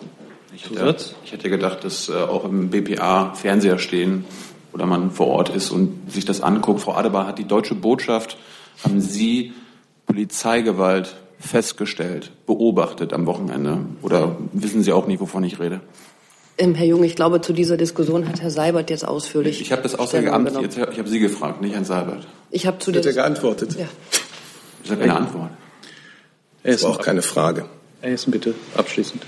Ich 0.54 0.70
hätte, 0.70 0.96
ich 1.24 1.32
hätte 1.32 1.50
gedacht, 1.50 1.84
dass 1.84 2.08
äh, 2.08 2.14
auch 2.14 2.44
im 2.44 2.70
BPA 2.70 3.34
Fernseher 3.34 3.78
stehen 3.78 4.24
oder 4.72 4.86
man 4.86 5.10
vor 5.10 5.28
Ort 5.28 5.48
ist 5.48 5.70
und 5.70 6.10
sich 6.12 6.24
das 6.24 6.40
anguckt. 6.40 6.80
Frau 6.80 6.94
Adebar 6.94 7.26
hat 7.26 7.38
die 7.38 7.44
deutsche 7.44 7.74
Botschaft, 7.74 8.36
haben 8.84 9.00
Sie 9.00 9.52
Polizeigewalt 10.06 11.16
festgestellt, 11.38 12.32
beobachtet 12.46 13.12
am 13.12 13.26
Wochenende? 13.26 13.80
Oder 14.02 14.36
wissen 14.52 14.82
Sie 14.82 14.92
auch 14.92 15.06
nicht, 15.06 15.20
wovon 15.20 15.44
ich 15.44 15.58
rede? 15.58 15.80
Ähm, 16.58 16.74
Herr 16.74 16.86
Jung, 16.86 17.04
ich 17.04 17.16
glaube, 17.16 17.40
zu 17.40 17.52
dieser 17.52 17.76
Diskussion 17.76 18.26
hat 18.28 18.40
Herr 18.40 18.50
Seibert 18.50 18.88
jetzt 18.88 19.06
ausführlich. 19.06 19.60
Ich 19.60 19.72
habe 19.72 19.82
das 19.82 19.94
Auswärtige 19.94 20.32
Amt, 20.32 20.50
jetzt, 20.60 20.78
ich 20.78 20.98
habe 20.98 21.08
Sie 21.08 21.18
gefragt, 21.18 21.60
nicht 21.60 21.74
Herrn 21.74 21.84
Seibert. 21.84 22.26
Ich 22.50 22.66
habe 22.66 22.78
zu 22.78 22.92
der. 22.92 23.02
Hat 23.02 23.06
er 23.06 23.12
geantwortet? 23.12 23.76
Ja. 23.78 23.86
Das 24.82 24.90
ist 24.90 24.90
ja 24.90 24.96
keine 24.96 25.16
Antwort. 25.16 25.50
Das 26.62 26.82
war 26.82 26.90
auch 26.90 27.02
keine 27.02 27.22
Frage. 27.22 27.66
Herr 28.00 28.10
Hessen, 28.10 28.30
bitte 28.30 28.54
abschließend. 28.74 29.24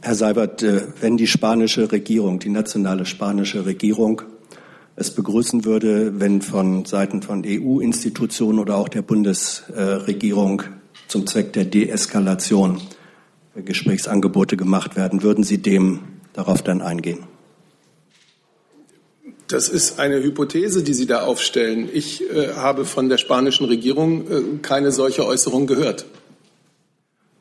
Herr 0.00 0.14
Seibert, 0.16 0.64
äh, 0.64 0.82
wenn 1.00 1.16
die 1.16 1.28
spanische 1.28 1.92
Regierung, 1.92 2.40
die 2.40 2.48
nationale 2.48 3.06
spanische 3.06 3.64
Regierung, 3.64 4.22
es 4.96 5.14
begrüßen 5.14 5.64
würde, 5.64 6.18
wenn 6.20 6.42
von 6.42 6.84
Seiten 6.84 7.22
von 7.22 7.44
EU-Institutionen 7.46 8.58
oder 8.58 8.76
auch 8.76 8.88
der 8.88 9.02
Bundesregierung 9.02 10.62
zum 11.08 11.26
Zweck 11.26 11.52
der 11.52 11.64
Deeskalation 11.64 12.80
Gesprächsangebote 13.54 14.56
gemacht 14.56 14.96
werden. 14.96 15.22
Würden 15.22 15.44
Sie 15.44 15.58
dem 15.58 16.00
darauf 16.32 16.62
dann 16.62 16.80
eingehen? 16.80 17.20
Das 19.48 19.68
ist 19.68 19.98
eine 19.98 20.22
Hypothese, 20.22 20.82
die 20.82 20.94
Sie 20.94 21.06
da 21.06 21.22
aufstellen. 21.22 21.88
Ich 21.92 22.22
äh, 22.30 22.54
habe 22.54 22.86
von 22.86 23.10
der 23.10 23.18
spanischen 23.18 23.66
Regierung 23.66 24.30
äh, 24.30 24.42
keine 24.62 24.92
solche 24.92 25.26
Äußerung 25.26 25.66
gehört. 25.66 26.06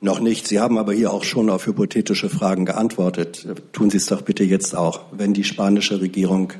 Noch 0.01 0.19
nicht. 0.19 0.47
Sie 0.47 0.59
haben 0.59 0.77
aber 0.77 0.93
hier 0.93 1.13
auch 1.13 1.23
schon 1.23 1.49
auf 1.49 1.67
hypothetische 1.67 2.27
Fragen 2.27 2.65
geantwortet. 2.65 3.47
Tun 3.71 3.89
Sie 3.89 3.97
es 3.97 4.07
doch 4.07 4.23
bitte 4.23 4.43
jetzt 4.43 4.75
auch. 4.75 5.01
Wenn 5.11 5.33
die 5.33 5.43
spanische 5.43 6.01
Regierung 6.01 6.51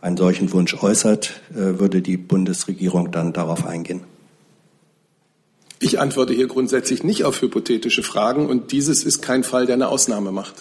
einen 0.00 0.16
solchen 0.16 0.52
Wunsch 0.52 0.80
äußert, 0.80 1.40
äh, 1.50 1.80
würde 1.80 2.02
die 2.02 2.16
Bundesregierung 2.16 3.10
dann 3.10 3.32
darauf 3.32 3.66
eingehen? 3.66 4.02
Ich 5.82 5.98
antworte 5.98 6.34
hier 6.34 6.46
grundsätzlich 6.46 7.02
nicht 7.04 7.24
auf 7.24 7.40
hypothetische 7.40 8.02
Fragen 8.02 8.48
und 8.48 8.70
dieses 8.70 9.02
ist 9.02 9.22
kein 9.22 9.42
Fall, 9.42 9.64
der 9.64 9.76
eine 9.76 9.88
Ausnahme 9.88 10.30
macht. 10.30 10.56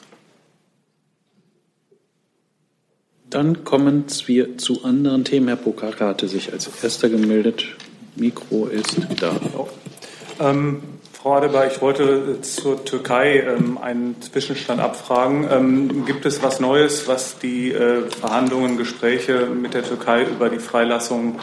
Dann 3.29 3.65
kommen 3.65 4.05
wir 4.25 4.57
zu 4.57 4.85
anderen 4.85 5.25
Themen. 5.25 5.49
Herr 5.49 5.57
Pokaka 5.57 6.07
hatte 6.07 6.29
sich 6.29 6.53
als 6.53 6.69
erster 6.81 7.09
gemeldet. 7.09 7.65
Mikro 8.15 8.67
ist 8.67 8.95
da. 9.19 9.35
Ähm, 10.39 10.81
Frau 11.11 11.33
Adebar, 11.33 11.67
ich 11.67 11.81
wollte 11.81 12.39
zur 12.41 12.85
Türkei 12.85 13.41
ähm, 13.41 13.77
einen 13.77 14.21
Zwischenstand 14.21 14.79
abfragen. 14.79 15.45
Ähm, 15.51 16.05
gibt 16.05 16.25
es 16.25 16.41
was 16.41 16.61
Neues, 16.61 17.09
was 17.09 17.37
die 17.39 17.73
äh, 17.73 18.09
Verhandlungen, 18.09 18.77
Gespräche 18.77 19.47
mit 19.47 19.73
der 19.73 19.83
Türkei 19.83 20.23
über 20.23 20.47
die 20.47 20.59
Freilassung 20.59 21.39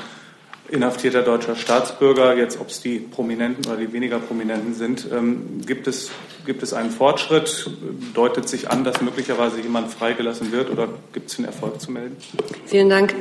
inhaftierter 0.69 1.23
deutscher 1.23 1.57
Staatsbürger, 1.57 2.37
jetzt 2.37 2.61
ob 2.61 2.69
es 2.69 2.81
die 2.81 2.99
Prominenten 2.99 3.67
oder 3.67 3.77
die 3.77 3.93
weniger 3.93 4.19
Prominenten 4.19 4.75
sind. 4.75 5.07
Ähm, 5.13 5.61
gibt, 5.65 5.87
es, 5.87 6.11
gibt 6.45 6.63
es 6.63 6.73
einen 6.73 6.91
Fortschritt? 6.91 7.71
Deutet 8.15 8.49
sich 8.49 8.71
an, 8.71 8.85
dass 8.85 9.01
möglicherweise 9.01 9.61
jemand 9.61 9.93
freigelassen 9.93 10.53
wird 10.53 10.71
oder 10.71 10.89
gibt 11.13 11.31
es 11.31 11.39
einen 11.39 11.47
Erfolg 11.47 11.81
zu 11.81 11.91
melden? 11.91 12.17
Vielen 12.67 12.89
Dank. 12.89 13.15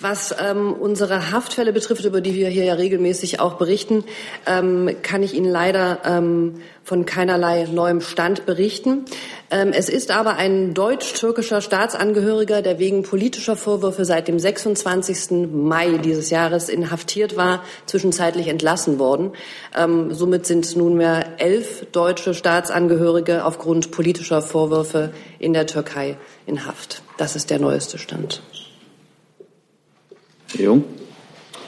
Was 0.00 0.34
ähm, 0.38 0.72
unsere 0.72 1.32
Haftfälle 1.32 1.72
betrifft, 1.72 2.04
über 2.04 2.20
die 2.20 2.34
wir 2.34 2.48
hier 2.48 2.64
ja 2.64 2.74
regelmäßig 2.74 3.40
auch 3.40 3.54
berichten, 3.54 4.04
ähm, 4.46 4.90
kann 5.02 5.22
ich 5.22 5.34
Ihnen 5.34 5.50
leider 5.50 6.00
ähm, 6.04 6.62
von 6.84 7.06
keinerlei 7.06 7.66
neuem 7.70 8.00
Stand 8.00 8.46
berichten. 8.46 9.04
Ähm, 9.50 9.72
es 9.72 9.88
ist 9.88 10.10
aber 10.10 10.36
ein 10.36 10.74
deutsch-türkischer 10.74 11.60
Staatsangehöriger, 11.60 12.62
der 12.62 12.78
wegen 12.78 13.02
politischer 13.02 13.56
Vorwürfe 13.56 14.04
seit 14.04 14.28
dem 14.28 14.38
26. 14.38 15.48
Mai 15.52 15.98
dieses 15.98 16.30
Jahres 16.30 16.68
inhaftiert 16.68 17.36
war, 17.36 17.62
zwischenzeitlich 17.86 18.48
entlassen 18.48 18.98
worden. 18.98 19.32
Ähm, 19.76 20.12
somit 20.12 20.46
sind 20.46 20.76
nunmehr 20.76 21.38
elf 21.38 21.86
deutsche 21.92 22.34
Staatsangehörige 22.34 23.44
aufgrund 23.44 23.90
politischer 23.90 24.42
Vorwürfe 24.42 25.12
in 25.38 25.52
der 25.52 25.66
Türkei 25.66 26.16
in 26.46 26.66
Haft. 26.66 27.02
Das 27.16 27.36
ist 27.36 27.50
der 27.50 27.58
neueste 27.58 27.98
Stand. 27.98 28.42
Herr 30.54 30.64
Jung. 30.64 30.84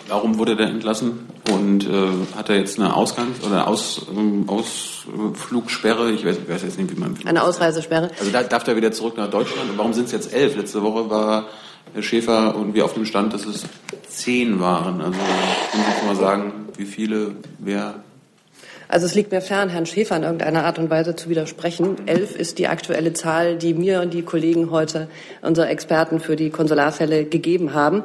Warum 0.08 0.38
wurde 0.38 0.56
der 0.56 0.68
entlassen? 0.68 1.26
Und 1.50 1.86
äh, 1.86 2.08
hat 2.36 2.48
er 2.48 2.56
jetzt 2.56 2.78
eine 2.78 2.94
Ausgangs- 2.94 3.42
oder 3.46 3.66
Aus, 3.66 4.06
ähm, 4.14 4.48
Ausflugsperre? 4.48 6.10
Ich 6.12 6.24
weiß, 6.24 6.38
ich 6.44 6.48
weiß, 6.48 6.62
jetzt 6.62 6.78
nicht, 6.78 6.94
wie 6.94 7.00
man. 7.00 7.16
Eine 7.24 7.42
Ausreisesperre? 7.42 8.10
Also 8.18 8.30
da 8.30 8.42
darf 8.42 8.66
er 8.66 8.76
wieder 8.76 8.92
zurück 8.92 9.16
nach 9.16 9.30
Deutschland. 9.30 9.70
Und 9.70 9.78
warum 9.78 9.92
sind 9.92 10.06
es 10.06 10.12
jetzt 10.12 10.32
elf? 10.34 10.56
Letzte 10.56 10.82
Woche 10.82 11.08
war 11.08 11.46
Herr 11.92 12.02
Schäfer 12.02 12.54
irgendwie 12.54 12.82
auf 12.82 12.94
dem 12.94 13.06
Stand, 13.06 13.32
dass 13.32 13.46
es 13.46 13.64
zehn 14.08 14.60
waren. 14.60 15.00
Also 15.00 15.18
können 15.18 15.84
Sie 16.00 16.06
mal 16.06 16.16
sagen, 16.16 16.52
wie 16.76 16.86
viele, 16.86 17.36
wer 17.58 18.02
also 18.88 19.06
es 19.06 19.14
liegt 19.14 19.32
mir 19.32 19.40
fern, 19.40 19.68
Herrn 19.68 19.86
Schäfer 19.86 20.16
in 20.16 20.22
irgendeiner 20.22 20.64
Art 20.64 20.78
und 20.78 20.90
Weise 20.90 21.16
zu 21.16 21.28
widersprechen. 21.28 21.96
Elf 22.06 22.36
ist 22.36 22.58
die 22.58 22.68
aktuelle 22.68 23.12
Zahl, 23.12 23.56
die 23.56 23.74
mir 23.74 24.00
und 24.00 24.14
die 24.14 24.22
Kollegen 24.22 24.70
heute, 24.70 25.08
unsere 25.42 25.68
Experten 25.68 26.20
für 26.20 26.36
die 26.36 26.50
Konsularfälle 26.50 27.24
gegeben 27.24 27.74
haben. 27.74 28.02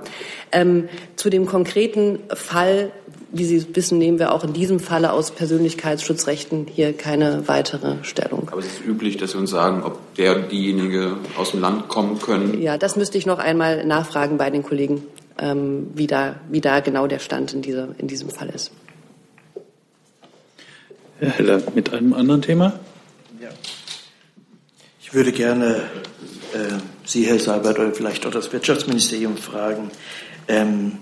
Ähm, 0.52 0.90
zu 1.16 1.30
dem 1.30 1.46
konkreten 1.46 2.20
Fall, 2.34 2.92
wie 3.32 3.46
Sie 3.46 3.76
wissen, 3.76 3.98
nehmen 3.98 4.20
wir 4.20 4.34
auch 4.34 4.44
in 4.44 4.54
diesem 4.54 4.80
Falle 4.80 5.12
aus 5.12 5.32
Persönlichkeitsschutzrechten 5.32 6.66
hier 6.68 6.94
keine 6.94 7.48
weitere 7.48 8.04
Stellung. 8.04 8.48
Aber 8.52 8.60
es 8.60 8.68
ist 8.68 8.86
üblich, 8.86 9.18
dass 9.18 9.32
Sie 9.32 9.38
uns 9.38 9.52
sagen, 9.52 9.84
ob 9.84 10.16
der 10.16 10.36
diejenige 10.40 11.18
aus 11.38 11.52
dem 11.52 11.62
Land 11.62 11.90
kommen 11.90 12.20
können. 12.20 12.60
Ja, 12.62 12.78
das 12.78 12.96
müsste 12.96 13.18
ich 13.18 13.26
noch 13.26 13.40
einmal 13.40 13.86
nachfragen 13.86 14.38
bei 14.38 14.50
den 14.50 14.64
Kollegen, 14.64 15.04
ähm, 15.38 15.88
wie, 15.94 16.08
da, 16.08 16.36
wie 16.50 16.62
da 16.62 16.80
genau 16.80 17.06
der 17.06 17.20
Stand 17.20 17.54
in, 17.54 17.62
dieser, 17.62 17.90
in 17.98 18.08
diesem 18.08 18.30
Fall 18.30 18.50
ist. 18.50 18.72
Herr 21.20 21.32
Heller, 21.32 21.62
mit 21.76 21.92
einem 21.92 22.14
anderen 22.14 22.42
Thema? 22.42 22.80
Ja. 23.42 23.50
Ich 25.02 25.14
würde 25.14 25.34
gerne 25.34 25.82
äh, 26.54 26.78
Sie, 27.04 27.26
Herr 27.26 27.40
Seibert, 27.40 27.78
oder 27.78 27.92
vielleicht 27.92 28.26
auch 28.26 28.32
das 28.32 28.54
Wirtschaftsministerium 28.54 29.36
fragen. 29.36 29.92
Ähm, 30.48 31.00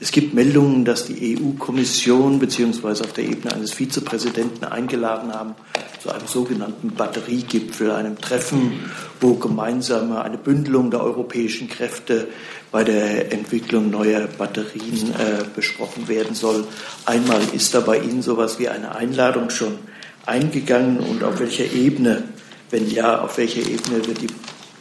es 0.00 0.10
gibt 0.10 0.34
Meldungen, 0.34 0.84
dass 0.84 1.06
die 1.06 1.38
EU-Kommission 1.38 2.40
beziehungsweise 2.40 3.04
auf 3.04 3.12
der 3.12 3.22
Ebene 3.22 3.54
eines 3.54 3.72
Vizepräsidenten 3.72 4.64
eingeladen 4.64 5.32
haben 5.32 5.54
zu 6.02 6.10
einem 6.10 6.26
sogenannten 6.26 6.90
Batteriegipfel, 6.90 7.92
einem 7.92 8.20
Treffen, 8.20 8.90
wo 9.20 9.34
gemeinsam 9.34 10.16
eine 10.16 10.38
Bündelung 10.38 10.90
der 10.90 11.04
europäischen 11.04 11.68
Kräfte 11.68 12.26
bei 12.72 12.82
der 12.84 13.30
Entwicklung 13.30 13.90
neuer 13.90 14.26
Batterien 14.26 15.12
äh, 15.12 15.44
besprochen 15.54 16.08
werden 16.08 16.34
soll. 16.34 16.66
Einmal 17.04 17.42
ist 17.52 17.74
da 17.74 17.80
bei 17.80 17.98
Ihnen 17.98 18.22
sowas 18.22 18.58
wie 18.58 18.68
eine 18.68 18.94
Einladung 18.94 19.50
schon 19.50 19.78
eingegangen 20.24 20.98
und 20.98 21.22
auf 21.22 21.38
welcher 21.38 21.70
Ebene, 21.70 22.24
wenn 22.70 22.90
ja, 22.90 23.20
auf 23.20 23.36
welcher 23.36 23.60
Ebene 23.60 24.06
wird 24.06 24.22
die 24.22 24.28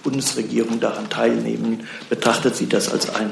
Bundesregierung 0.04 0.80
daran 0.80 1.10
teilnehmen? 1.10 1.88
Betrachtet 2.10 2.56
sie 2.56 2.68
das 2.68 2.90
als 2.90 3.14
ein 3.14 3.32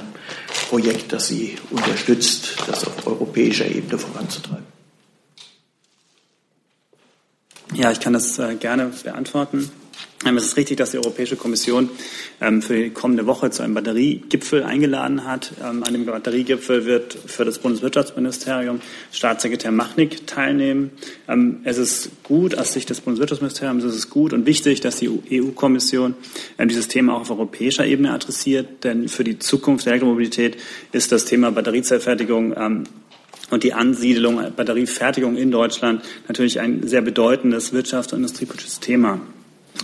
Projekt, 0.70 1.14
das 1.14 1.28
sie 1.28 1.58
unterstützt, 1.72 2.56
das 2.68 2.86
auf 2.86 3.08
europäischer 3.08 3.66
Ebene 3.66 3.98
voranzutreiben? 3.98 4.68
Ja, 7.74 7.92
ich 7.92 8.00
kann 8.00 8.14
das 8.14 8.38
äh, 8.40 8.56
gerne 8.56 8.92
beantworten. 9.04 9.72
Ähm, 10.26 10.36
es 10.36 10.48
ist 10.48 10.58
richtig, 10.58 10.78
dass 10.78 10.92
die 10.92 10.98
Europäische 10.98 11.38
Kommission 11.38 11.90
ähm, 12.42 12.62
für 12.62 12.76
die 12.76 12.90
kommende 12.90 13.26
Woche 13.26 13.52
zu 13.52 13.64
einem 13.64 13.74
Batteriegipfel 13.74 14.64
eingeladen 14.64 15.26
hat. 15.26 15.54
Ähm, 15.64 15.84
an 15.84 15.94
dem 15.94 16.06
Batteriegipfel 16.06 16.86
wird 16.86 17.18
für 17.26 17.46
das 17.46 17.60
Bundeswirtschaftsministerium 17.60 18.82
Staatssekretär 19.14 19.72
Machnik 19.72 20.28
teilnehmen. 20.28 20.92
Es 21.64 21.78
ist 21.78 22.24
gut, 22.24 22.58
aus 22.58 22.74
Sicht 22.74 22.90
des 22.90 23.02
Bundeswirtschaftsministeriums 23.02 23.84
ist 23.84 23.96
es 23.96 24.10
gut 24.10 24.34
und 24.34 24.46
wichtig, 24.46 24.82
dass 24.82 24.98
die 24.98 25.10
EU-Kommission 25.32 26.16
dieses 26.60 26.88
Thema 26.88 27.16
auch 27.16 27.22
auf 27.22 27.32
europäischer 27.32 27.86
Ebene 27.86 28.12
adressiert, 28.12 28.84
denn 28.84 29.08
für 29.08 29.24
die 29.24 29.40
Zukunft 29.40 29.86
der 29.86 29.94
Elektromobilität 29.94 30.58
ist 30.92 31.12
das 31.12 31.26
Thema 31.26 31.52
Batteriezellfertigung 31.52 32.54
und 33.52 33.64
die 33.64 33.74
Ansiedelung, 33.74 34.42
Batteriefertigung 34.56 35.38
in 35.38 35.52
Deutschland 35.52 36.04
natürlich 36.28 36.60
ein 36.60 36.88
sehr 36.88 37.02
bedeutendes 37.02 37.74
wirtschafts- 37.74 38.14
und 38.14 38.20
industriepolitisches 38.20 38.80
Thema. 38.80 39.20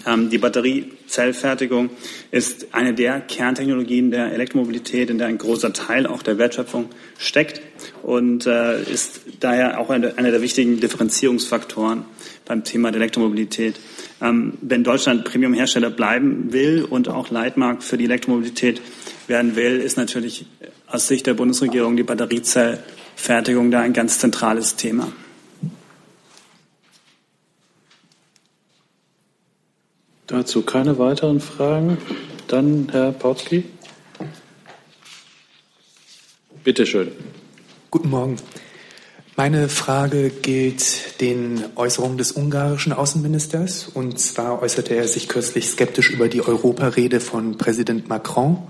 Ähm, 0.05 0.29
die 0.29 0.37
Batteriezellfertigung 0.37 1.89
ist 2.31 2.67
eine 2.71 2.93
der 2.93 3.21
Kerntechnologien 3.21 4.11
der 4.11 4.31
Elektromobilität, 4.33 5.09
in 5.09 5.17
der 5.17 5.27
ein 5.27 5.37
großer 5.37 5.73
Teil 5.73 6.05
auch 6.05 6.21
der 6.21 6.37
Wertschöpfung 6.37 6.89
steckt 7.17 7.61
und 8.03 8.45
äh, 8.45 8.81
ist 8.83 9.21
daher 9.39 9.79
auch 9.79 9.89
einer 9.89 10.11
der 10.11 10.41
wichtigen 10.41 10.79
Differenzierungsfaktoren 10.79 12.05
beim 12.45 12.63
Thema 12.63 12.91
der 12.91 13.01
Elektromobilität. 13.01 13.79
Ähm, 14.21 14.53
wenn 14.61 14.83
Deutschland 14.83 15.25
Premiumhersteller 15.25 15.89
bleiben 15.89 16.53
will 16.53 16.83
und 16.83 17.09
auch 17.09 17.29
Leitmarkt 17.29 17.83
für 17.83 17.97
die 17.97 18.05
Elektromobilität 18.05 18.81
werden 19.27 19.55
will, 19.55 19.79
ist 19.79 19.97
natürlich 19.97 20.45
aus 20.87 21.07
Sicht 21.07 21.25
der 21.25 21.33
Bundesregierung 21.33 21.97
die 21.97 22.03
Batteriezellfertigung 22.03 23.71
da 23.71 23.81
ein 23.81 23.93
ganz 23.93 24.19
zentrales 24.19 24.75
Thema. 24.75 25.11
Dazu 30.27 30.63
keine 30.63 30.97
weiteren 30.97 31.39
Fragen. 31.39 31.99
Dann 32.47 32.87
Herr 32.91 33.11
Pautzki. 33.11 33.63
Bitte 36.63 36.87
schön. 36.87 37.11
Guten 37.91 38.09
Morgen. 38.09 38.37
Meine 39.35 39.69
Frage 39.69 40.31
gilt 40.31 41.21
den 41.21 41.63
Äußerungen 41.75 42.17
des 42.17 42.31
ungarischen 42.31 42.91
Außenministers. 42.91 43.87
Und 43.93 44.19
zwar 44.19 44.63
äußerte 44.63 44.95
er 44.95 45.07
sich 45.07 45.27
kürzlich 45.27 45.67
skeptisch 45.67 46.09
über 46.09 46.27
die 46.27 46.41
Europarede 46.41 47.19
von 47.19 47.59
Präsident 47.59 48.09
Macron. 48.09 48.67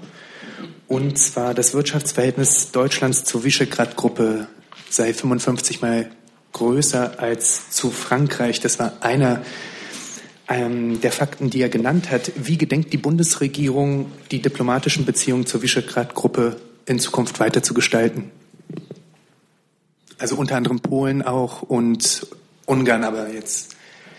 Und 0.89 1.17
zwar 1.17 1.53
das 1.53 1.73
Wirtschaftsverhältnis 1.73 2.71
Deutschlands 2.71 3.23
zur 3.23 3.45
Visegrad-Gruppe 3.45 4.47
sei 4.89 5.13
55 5.13 5.81
mal 5.81 6.11
größer 6.51 7.17
als 7.17 7.71
zu 7.71 7.91
Frankreich. 7.91 8.59
Das 8.59 8.77
war 8.77 8.97
einer 8.99 9.41
ähm, 10.47 11.01
der 11.01 11.11
Fakten, 11.11 11.49
die 11.49 11.61
er 11.61 11.69
genannt 11.69 12.11
hat. 12.11 12.31
Wie 12.35 12.57
gedenkt 12.57 12.93
die 12.93 12.97
Bundesregierung, 12.97 14.11
die 14.31 14.41
diplomatischen 14.41 15.05
Beziehungen 15.05 15.45
zur 15.45 15.61
Visegrad-Gruppe 15.61 16.57
in 16.85 16.99
Zukunft 16.99 17.39
weiter 17.39 17.63
zu 17.63 17.73
gestalten? 17.73 18.31
Also 20.17 20.35
unter 20.35 20.55
anderem 20.55 20.79
Polen 20.79 21.21
auch 21.21 21.61
und 21.61 22.27
Ungarn, 22.65 23.03
aber 23.03 23.29
jetzt. 23.29 23.75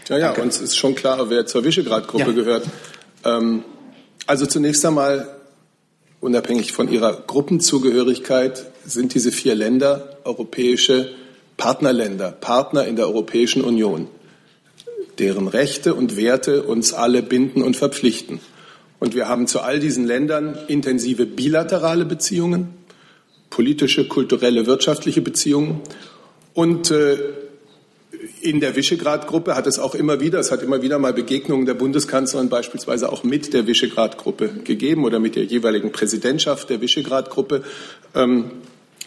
Ja, 0.09 0.19
ja, 0.19 0.33
uns 0.33 0.61
ist 0.61 0.77
schon 0.77 0.95
klar, 0.95 1.31
wer 1.31 1.47
zur 1.47 1.65
Visegrad-Gruppe 1.65 2.31
ja. 2.31 2.33
gehört. 2.33 2.69
Ähm, 3.25 3.65
also 4.27 4.47
zunächst 4.47 4.85
einmal, 4.85 5.29
unabhängig 6.21 6.73
von 6.73 6.89
ihrer 6.89 7.13
Gruppenzugehörigkeit, 7.13 8.67
sind 8.85 9.15
diese 9.15 9.33
vier 9.33 9.55
Länder 9.55 10.19
europäische 10.25 11.11
Partnerländer, 11.57 12.33
Partner 12.33 12.87
in 12.87 12.97
der 12.97 13.07
Europäischen 13.07 13.63
Union 13.63 14.09
deren 15.19 15.49
Rechte 15.49 15.95
und 15.95 16.17
Werte 16.17 16.63
uns 16.63 16.93
alle 16.93 17.23
binden 17.23 17.63
und 17.63 17.77
verpflichten. 17.77 18.41
Und 18.99 19.15
wir 19.15 19.29
haben 19.29 19.47
zu 19.47 19.61
all 19.61 19.79
diesen 19.79 20.07
Ländern 20.07 20.59
intensive 20.69 21.27
bilaterale 21.27 22.05
Beziehungen, 22.05 22.69
politische, 23.51 24.09
kulturelle, 24.09 24.67
wirtschaftliche 24.67 25.21
Beziehungen. 25.21 25.81
Und 26.55 26.91
äh, 26.91 27.19
in 28.41 28.61
der 28.61 28.77
Visegrad-Gruppe 28.77 29.55
hat 29.55 29.67
es 29.67 29.79
auch 29.79 29.95
immer 29.95 30.21
wieder, 30.21 30.39
es 30.39 30.51
hat 30.51 30.63
immer 30.63 30.83
wieder 30.83 30.99
mal 30.99 31.13
Begegnungen 31.13 31.67
der 31.67 31.75
Bundeskanzlerin 31.75 32.49
beispielsweise 32.49 33.13
auch 33.13 33.25
mit 33.25 33.53
der 33.53 33.67
Visegrad-Gruppe 33.67 34.49
gegeben 34.65 35.05
oder 35.05 35.19
mit 35.19 35.37
der 35.37 35.45
jeweiligen 35.45 35.93
Präsidentschaft 35.93 36.71
der 36.71 36.81
Visegrad-Gruppe. 36.81 37.63
Ähm, 38.15 38.51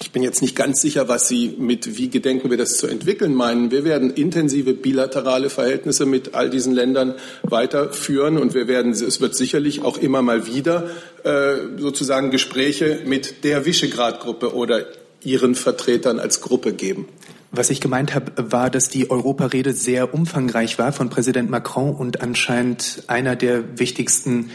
ich 0.01 0.11
bin 0.11 0.23
jetzt 0.23 0.41
nicht 0.41 0.55
ganz 0.55 0.81
sicher, 0.81 1.07
was 1.07 1.27
Sie 1.27 1.55
mit 1.57 1.97
wie 1.97 2.09
gedenken 2.09 2.49
wir 2.49 2.57
das 2.57 2.77
zu 2.77 2.87
entwickeln 2.87 3.33
meinen. 3.33 3.71
Wir 3.71 3.83
werden 3.83 4.11
intensive 4.11 4.73
bilaterale 4.73 5.49
Verhältnisse 5.49 6.05
mit 6.05 6.35
all 6.35 6.49
diesen 6.49 6.73
Ländern 6.73 7.15
weiterführen 7.43 8.37
und 8.37 8.53
wir 8.53 8.67
werden, 8.67 8.91
es 8.91 9.21
wird 9.21 9.35
sicherlich 9.35 9.81
auch 9.83 9.97
immer 9.97 10.21
mal 10.21 10.47
wieder 10.47 10.89
äh, 11.23 11.77
sozusagen 11.77 12.31
Gespräche 12.31 13.01
mit 13.05 13.43
der 13.43 13.65
Visegrad-Gruppe 13.65 14.55
oder 14.55 14.85
ihren 15.23 15.55
Vertretern 15.55 16.19
als 16.19 16.41
Gruppe 16.41 16.73
geben. 16.73 17.07
Was 17.51 17.71
ich 17.71 17.81
gemeint 17.81 18.13
habe, 18.13 18.51
war, 18.51 18.69
dass 18.69 18.89
die 18.89 19.09
Europarede 19.09 19.73
sehr 19.73 20.13
umfangreich 20.13 20.77
war 20.77 20.93
von 20.93 21.09
Präsident 21.09 21.49
Macron 21.49 21.95
und 21.95 22.21
anscheinend 22.21 23.03
einer 23.07 23.35
der 23.35 23.79
wichtigsten 23.79 24.51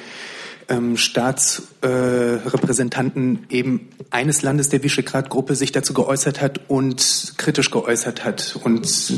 ähm, 0.69 0.97
Staatsrepräsentanten 0.97 3.47
äh, 3.51 3.57
eben 3.57 3.89
eines 4.11 4.43
Landes 4.43 4.69
der 4.69 4.83
Visegrad-Gruppe 4.83 5.55
sich 5.55 5.71
dazu 5.73 5.95
geäußert 5.95 6.41
hat 6.41 6.63
und 6.69 7.35
kritisch 7.37 7.71
geäußert 7.71 8.25
hat 8.25 8.59
und 8.63 8.87
äh, 8.87 9.13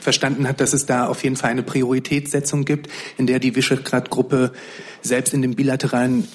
verstanden 0.00 0.46
hat, 0.48 0.60
dass 0.60 0.72
es 0.72 0.86
da 0.86 1.06
auf 1.06 1.22
jeden 1.24 1.36
Fall 1.36 1.50
eine 1.50 1.62
Prioritätssetzung 1.62 2.64
gibt, 2.64 2.88
in 3.18 3.26
der 3.26 3.38
die 3.38 3.54
Visegrad-Gruppe 3.54 4.52
selbst 5.02 5.34
in 5.34 5.42
den 5.42 5.54
bilateralen 5.54 6.26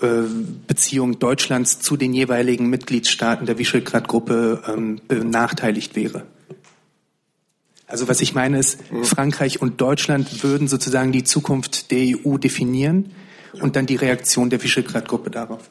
äh, 0.00 0.06
Beziehungen 0.66 1.18
Deutschlands 1.18 1.80
zu 1.80 1.96
den 1.96 2.14
jeweiligen 2.14 2.70
Mitgliedstaaten 2.70 3.46
der 3.46 3.58
Visegrad-Gruppe 3.58 4.62
ähm, 4.66 5.00
benachteiligt 5.08 5.96
wäre. 5.96 6.24
Also 7.90 8.06
was 8.06 8.20
ich 8.20 8.34
meine 8.34 8.58
ist, 8.58 8.78
Frankreich 9.02 9.60
und 9.60 9.80
Deutschland 9.80 10.44
würden 10.44 10.68
sozusagen 10.68 11.10
die 11.10 11.24
Zukunft 11.24 11.90
der 11.90 12.16
EU 12.24 12.38
definieren 12.38 13.10
und 13.60 13.74
dann 13.74 13.86
die 13.86 13.96
Reaktion 13.96 14.48
der 14.48 14.62
Visegrad-Gruppe 14.62 15.30
darauf. 15.30 15.68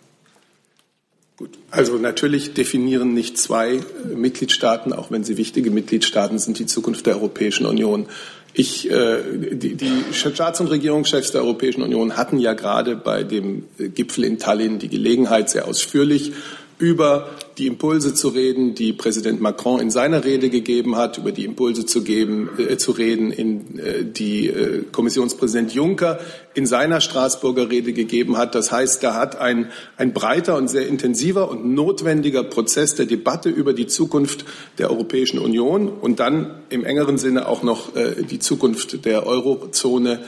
Gut, 1.37 1.57
also 1.71 1.97
natürlich 1.97 2.53
definieren 2.53 3.13
nicht 3.13 3.37
zwei 3.37 3.75
äh, 3.75 3.81
Mitgliedstaaten, 4.13 4.91
auch 4.91 5.09
wenn 5.09 5.23
sie 5.23 5.37
wichtige 5.37 5.71
Mitgliedstaaten 5.71 6.37
sind, 6.37 6.59
die 6.59 6.65
Zukunft 6.65 7.05
der 7.05 7.15
Europäischen 7.15 7.65
Union. 7.65 8.07
Ich, 8.53 8.91
äh, 8.91 9.19
die, 9.53 9.75
die 9.75 10.03
Staats- 10.11 10.59
und 10.59 10.67
Regierungschefs 10.67 11.31
der 11.31 11.41
Europäischen 11.41 11.81
Union 11.81 12.17
hatten 12.17 12.39
ja 12.39 12.55
gerade 12.55 12.97
bei 12.97 13.23
dem 13.23 13.63
äh, 13.77 13.87
Gipfel 13.87 14.25
in 14.25 14.37
Tallinn 14.37 14.79
die 14.79 14.89
Gelegenheit, 14.89 15.49
sehr 15.49 15.65
ausführlich 15.65 16.33
über 16.79 17.29
die 17.57 17.67
Impulse 17.67 18.13
zu 18.13 18.29
reden, 18.29 18.73
die 18.73 18.93
Präsident 18.93 19.41
Macron 19.41 19.81
in 19.81 19.91
seiner 19.91 20.23
Rede 20.23 20.49
gegeben 20.49 20.95
hat, 20.95 21.17
über 21.17 21.33
die 21.33 21.43
Impulse 21.43 21.85
zu, 21.85 22.03
geben, 22.03 22.49
äh, 22.57 22.77
zu 22.77 22.91
reden, 22.91 23.31
in, 23.31 23.77
äh, 23.77 24.05
die 24.05 24.47
äh, 24.47 24.83
Kommissionspräsident 24.89 25.73
Juncker 25.73 26.19
in 26.53 26.65
seiner 26.65 27.01
Straßburger 27.01 27.69
Rede 27.69 27.91
gegeben 27.91 28.37
hat. 28.37 28.55
Das 28.55 28.71
heißt, 28.71 29.03
da 29.03 29.13
hat 29.13 29.37
ein, 29.37 29.71
ein 29.97 30.13
breiter 30.13 30.55
und 30.55 30.69
sehr 30.69 30.87
intensiver 30.87 31.51
und 31.51 31.65
notwendiger 31.65 32.43
Prozess 32.43 32.95
der 32.95 33.05
Debatte 33.05 33.49
über 33.49 33.73
die 33.73 33.87
Zukunft 33.87 34.45
der 34.77 34.89
Europäischen 34.89 35.39
Union 35.39 35.89
und 35.89 36.21
dann 36.21 36.55
im 36.69 36.85
engeren 36.85 37.17
Sinne 37.17 37.49
auch 37.49 37.61
noch 37.61 37.93
äh, 37.97 38.23
die 38.23 38.39
Zukunft 38.39 39.03
der 39.03 39.27
Eurozone 39.27 40.21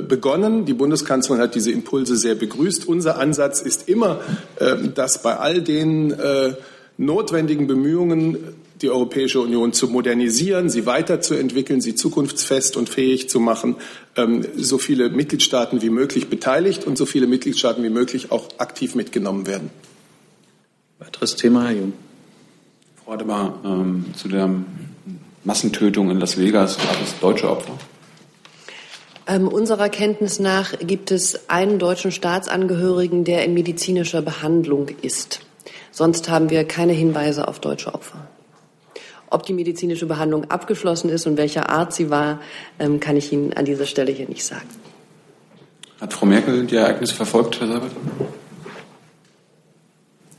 begonnen. 0.00 0.64
Die 0.64 0.72
Bundeskanzlerin 0.72 1.42
hat 1.42 1.54
diese 1.54 1.70
Impulse 1.70 2.16
sehr 2.16 2.34
begrüßt. 2.34 2.88
Unser 2.88 3.18
Ansatz 3.18 3.60
ist 3.60 3.88
immer, 3.88 4.20
ähm, 4.60 4.94
dass 4.94 5.22
bei 5.22 5.36
all 5.36 5.60
den 5.60 6.12
äh, 6.12 6.54
notwendigen 6.96 7.66
Bemühungen, 7.66 8.38
die 8.80 8.90
Europäische 8.90 9.40
Union 9.40 9.72
zu 9.72 9.88
modernisieren, 9.88 10.68
sie 10.68 10.86
weiterzuentwickeln, 10.86 11.80
sie 11.80 11.94
zukunftsfest 11.94 12.76
und 12.76 12.88
fähig 12.88 13.28
zu 13.28 13.38
machen, 13.38 13.76
ähm, 14.16 14.44
so 14.56 14.78
viele 14.78 15.10
Mitgliedstaaten 15.10 15.82
wie 15.82 15.90
möglich 15.90 16.28
beteiligt 16.28 16.84
und 16.86 16.98
so 16.98 17.06
viele 17.06 17.26
Mitgliedstaaten 17.26 17.84
wie 17.84 17.90
möglich 17.90 18.32
auch 18.32 18.48
aktiv 18.58 18.94
mitgenommen 18.94 19.46
werden. 19.46 19.70
Weiteres 20.98 21.36
Thema, 21.36 21.64
Herr 21.64 21.76
Jung. 21.76 21.92
Frau 23.04 23.12
Adebar, 23.12 23.60
ähm, 23.64 24.06
zu 24.16 24.28
der 24.28 24.50
Massentötung 25.44 26.10
in 26.10 26.20
Las 26.20 26.38
Vegas 26.38 26.76
gab 26.76 27.02
es 27.02 27.18
deutsche 27.20 27.50
Opfer? 27.50 27.76
Ähm, 29.26 29.46
unserer 29.48 29.88
Kenntnis 29.88 30.40
nach 30.40 30.74
gibt 30.80 31.10
es 31.10 31.48
einen 31.48 31.78
deutschen 31.78 32.10
Staatsangehörigen, 32.10 33.24
der 33.24 33.44
in 33.44 33.54
medizinischer 33.54 34.22
Behandlung 34.22 34.88
ist. 35.02 35.40
Sonst 35.92 36.28
haben 36.28 36.50
wir 36.50 36.64
keine 36.64 36.92
Hinweise 36.92 37.46
auf 37.46 37.60
deutsche 37.60 37.94
Opfer. 37.94 38.26
Ob 39.30 39.46
die 39.46 39.52
medizinische 39.52 40.06
Behandlung 40.06 40.50
abgeschlossen 40.50 41.08
ist 41.08 41.26
und 41.26 41.36
welcher 41.36 41.70
Art 41.70 41.94
sie 41.94 42.10
war, 42.10 42.40
ähm, 42.78 42.98
kann 43.00 43.16
ich 43.16 43.32
Ihnen 43.32 43.52
an 43.52 43.64
dieser 43.64 43.86
Stelle 43.86 44.10
hier 44.12 44.28
nicht 44.28 44.44
sagen. 44.44 44.68
Hat 46.00 46.12
Frau 46.12 46.26
Merkel 46.26 46.66
die 46.66 46.76
Ereignisse 46.76 47.14
verfolgt, 47.14 47.60
Herr 47.60 47.68
Seibert? 47.68 47.92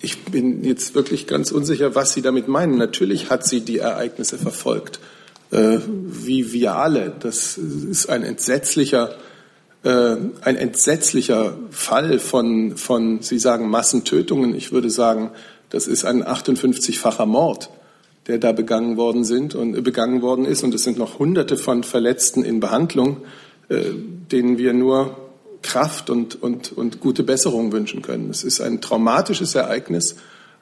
Ich 0.01 0.25
bin 0.25 0.65
jetzt 0.65 0.93
wirklich 0.95 1.27
ganz 1.27 1.51
unsicher, 1.51 1.95
was 1.95 2.13
Sie 2.13 2.21
damit 2.21 2.49
meinen. 2.49 2.77
Natürlich 2.77 3.29
hat 3.29 3.45
sie 3.45 3.61
die 3.61 3.77
Ereignisse 3.77 4.37
verfolgt 4.37 4.99
äh, 5.53 5.79
wie 5.87 6.51
wir 6.51 6.75
alle. 6.75 7.13
Das 7.19 7.57
ist 7.57 8.09
ein 8.09 8.23
entsetzlicher, 8.23 9.15
äh, 9.83 10.15
ein 10.41 10.55
entsetzlicher 10.55 11.55
Fall 11.69 12.19
von, 12.19 12.75
von, 12.75 13.21
Sie 13.21 13.37
sagen 13.37 13.69
Massentötungen. 13.69 14.55
Ich 14.55 14.71
würde 14.71 14.89
sagen, 14.89 15.29
das 15.69 15.87
ist 15.87 16.05
ein 16.05 16.23
58-facher 16.23 17.27
Mord, 17.27 17.69
der 18.27 18.39
da 18.39 18.51
begangen 18.51 18.97
worden 18.97 19.23
sind 19.23 19.53
und 19.53 19.77
äh, 19.77 19.81
begangen 19.81 20.21
worden 20.23 20.45
ist. 20.45 20.63
Und 20.63 20.73
es 20.73 20.83
sind 20.83 20.97
noch 20.97 21.19
Hunderte 21.19 21.55
von 21.57 21.83
Verletzten 21.83 22.43
in 22.43 22.59
Behandlung, 22.59 23.17
äh, 23.69 23.81
denen 24.31 24.57
wir 24.57 24.73
nur 24.73 25.17
Kraft 25.61 26.09
und, 26.09 26.41
und, 26.41 26.75
und 26.75 26.99
gute 26.99 27.23
Besserung 27.23 27.71
wünschen 27.71 28.01
können. 28.01 28.31
Es 28.31 28.43
ist 28.43 28.59
ein 28.59 28.81
traumatisches 28.81 29.53
Ereignis. 29.53 30.15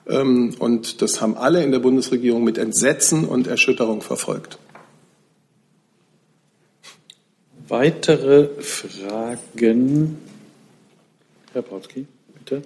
Ähm, 0.06 0.54
und 0.60 1.02
das 1.02 1.22
haben 1.22 1.38
alle 1.38 1.64
in 1.64 1.72
der 1.72 1.80
Bundesregierung 1.80 2.44
mit 2.44 2.58
Entsetzen 2.58 3.24
und 3.24 3.48
Erschütterung 3.48 4.02
verfolgt. 4.02 4.60
Weitere 7.72 8.50
Fragen? 8.62 10.18
Herr 11.54 11.62
Brautzky, 11.62 12.06
bitte. 12.34 12.64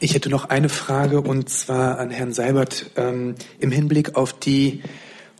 Ich 0.00 0.14
hätte 0.14 0.30
noch 0.30 0.48
eine 0.48 0.70
Frage 0.70 1.20
und 1.20 1.50
zwar 1.50 1.98
an 1.98 2.10
Herrn 2.10 2.32
Seibert 2.32 2.90
ähm, 2.96 3.34
im 3.58 3.70
Hinblick 3.70 4.16
auf 4.16 4.32
die 4.32 4.82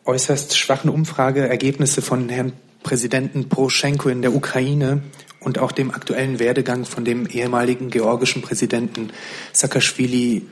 äußerst 0.05 0.59
schwachen 0.59 0.91
Umfrageergebnisse 0.91 2.03
von 2.03 2.29
Herrn 2.29 2.53
Präsidenten 2.83 3.49
Poroschenko 3.49 4.11
in 4.11 4.21
der 4.21 4.35
Ukraine 4.35 5.01
und 5.41 5.61
auch 5.61 5.73
dem 5.73 5.93
aktuellen 5.93 6.39
Werdegang 6.39 6.85
von 6.85 7.07
dem 7.07 7.27
ehemaligen 7.27 7.89
georgischen 7.89 8.43
Präsidenten 8.43 9.15
Saakashvili 9.55 10.43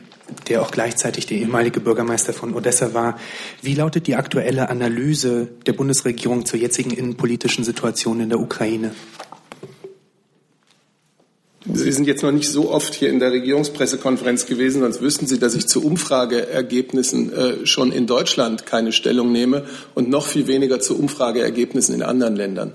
der 0.48 0.62
auch 0.62 0.70
gleichzeitig 0.70 1.26
der 1.26 1.38
ehemalige 1.38 1.80
Bürgermeister 1.80 2.32
von 2.32 2.54
Odessa 2.54 2.94
war. 2.94 3.18
Wie 3.62 3.74
lautet 3.74 4.06
die 4.06 4.16
aktuelle 4.16 4.68
Analyse 4.68 5.48
der 5.66 5.72
Bundesregierung 5.72 6.46
zur 6.46 6.58
jetzigen 6.58 6.90
innenpolitischen 6.90 7.64
Situation 7.64 8.20
in 8.20 8.28
der 8.28 8.40
Ukraine? 8.40 8.92
Sie 11.66 11.92
sind 11.92 12.06
jetzt 12.06 12.22
noch 12.22 12.30
nicht 12.30 12.50
so 12.50 12.70
oft 12.70 12.94
hier 12.94 13.08
in 13.08 13.20
der 13.20 13.32
Regierungspressekonferenz 13.32 14.44
gewesen, 14.44 14.82
sonst 14.82 15.00
wüssten 15.00 15.26
Sie, 15.26 15.38
dass 15.38 15.54
ich 15.54 15.66
zu 15.66 15.82
Umfrageergebnissen 15.82 17.32
äh, 17.32 17.66
schon 17.66 17.90
in 17.90 18.06
Deutschland 18.06 18.66
keine 18.66 18.92
Stellung 18.92 19.32
nehme 19.32 19.64
und 19.94 20.10
noch 20.10 20.26
viel 20.26 20.46
weniger 20.46 20.78
zu 20.80 20.98
Umfrageergebnissen 20.98 21.94
in 21.94 22.02
anderen 22.02 22.36
Ländern. 22.36 22.72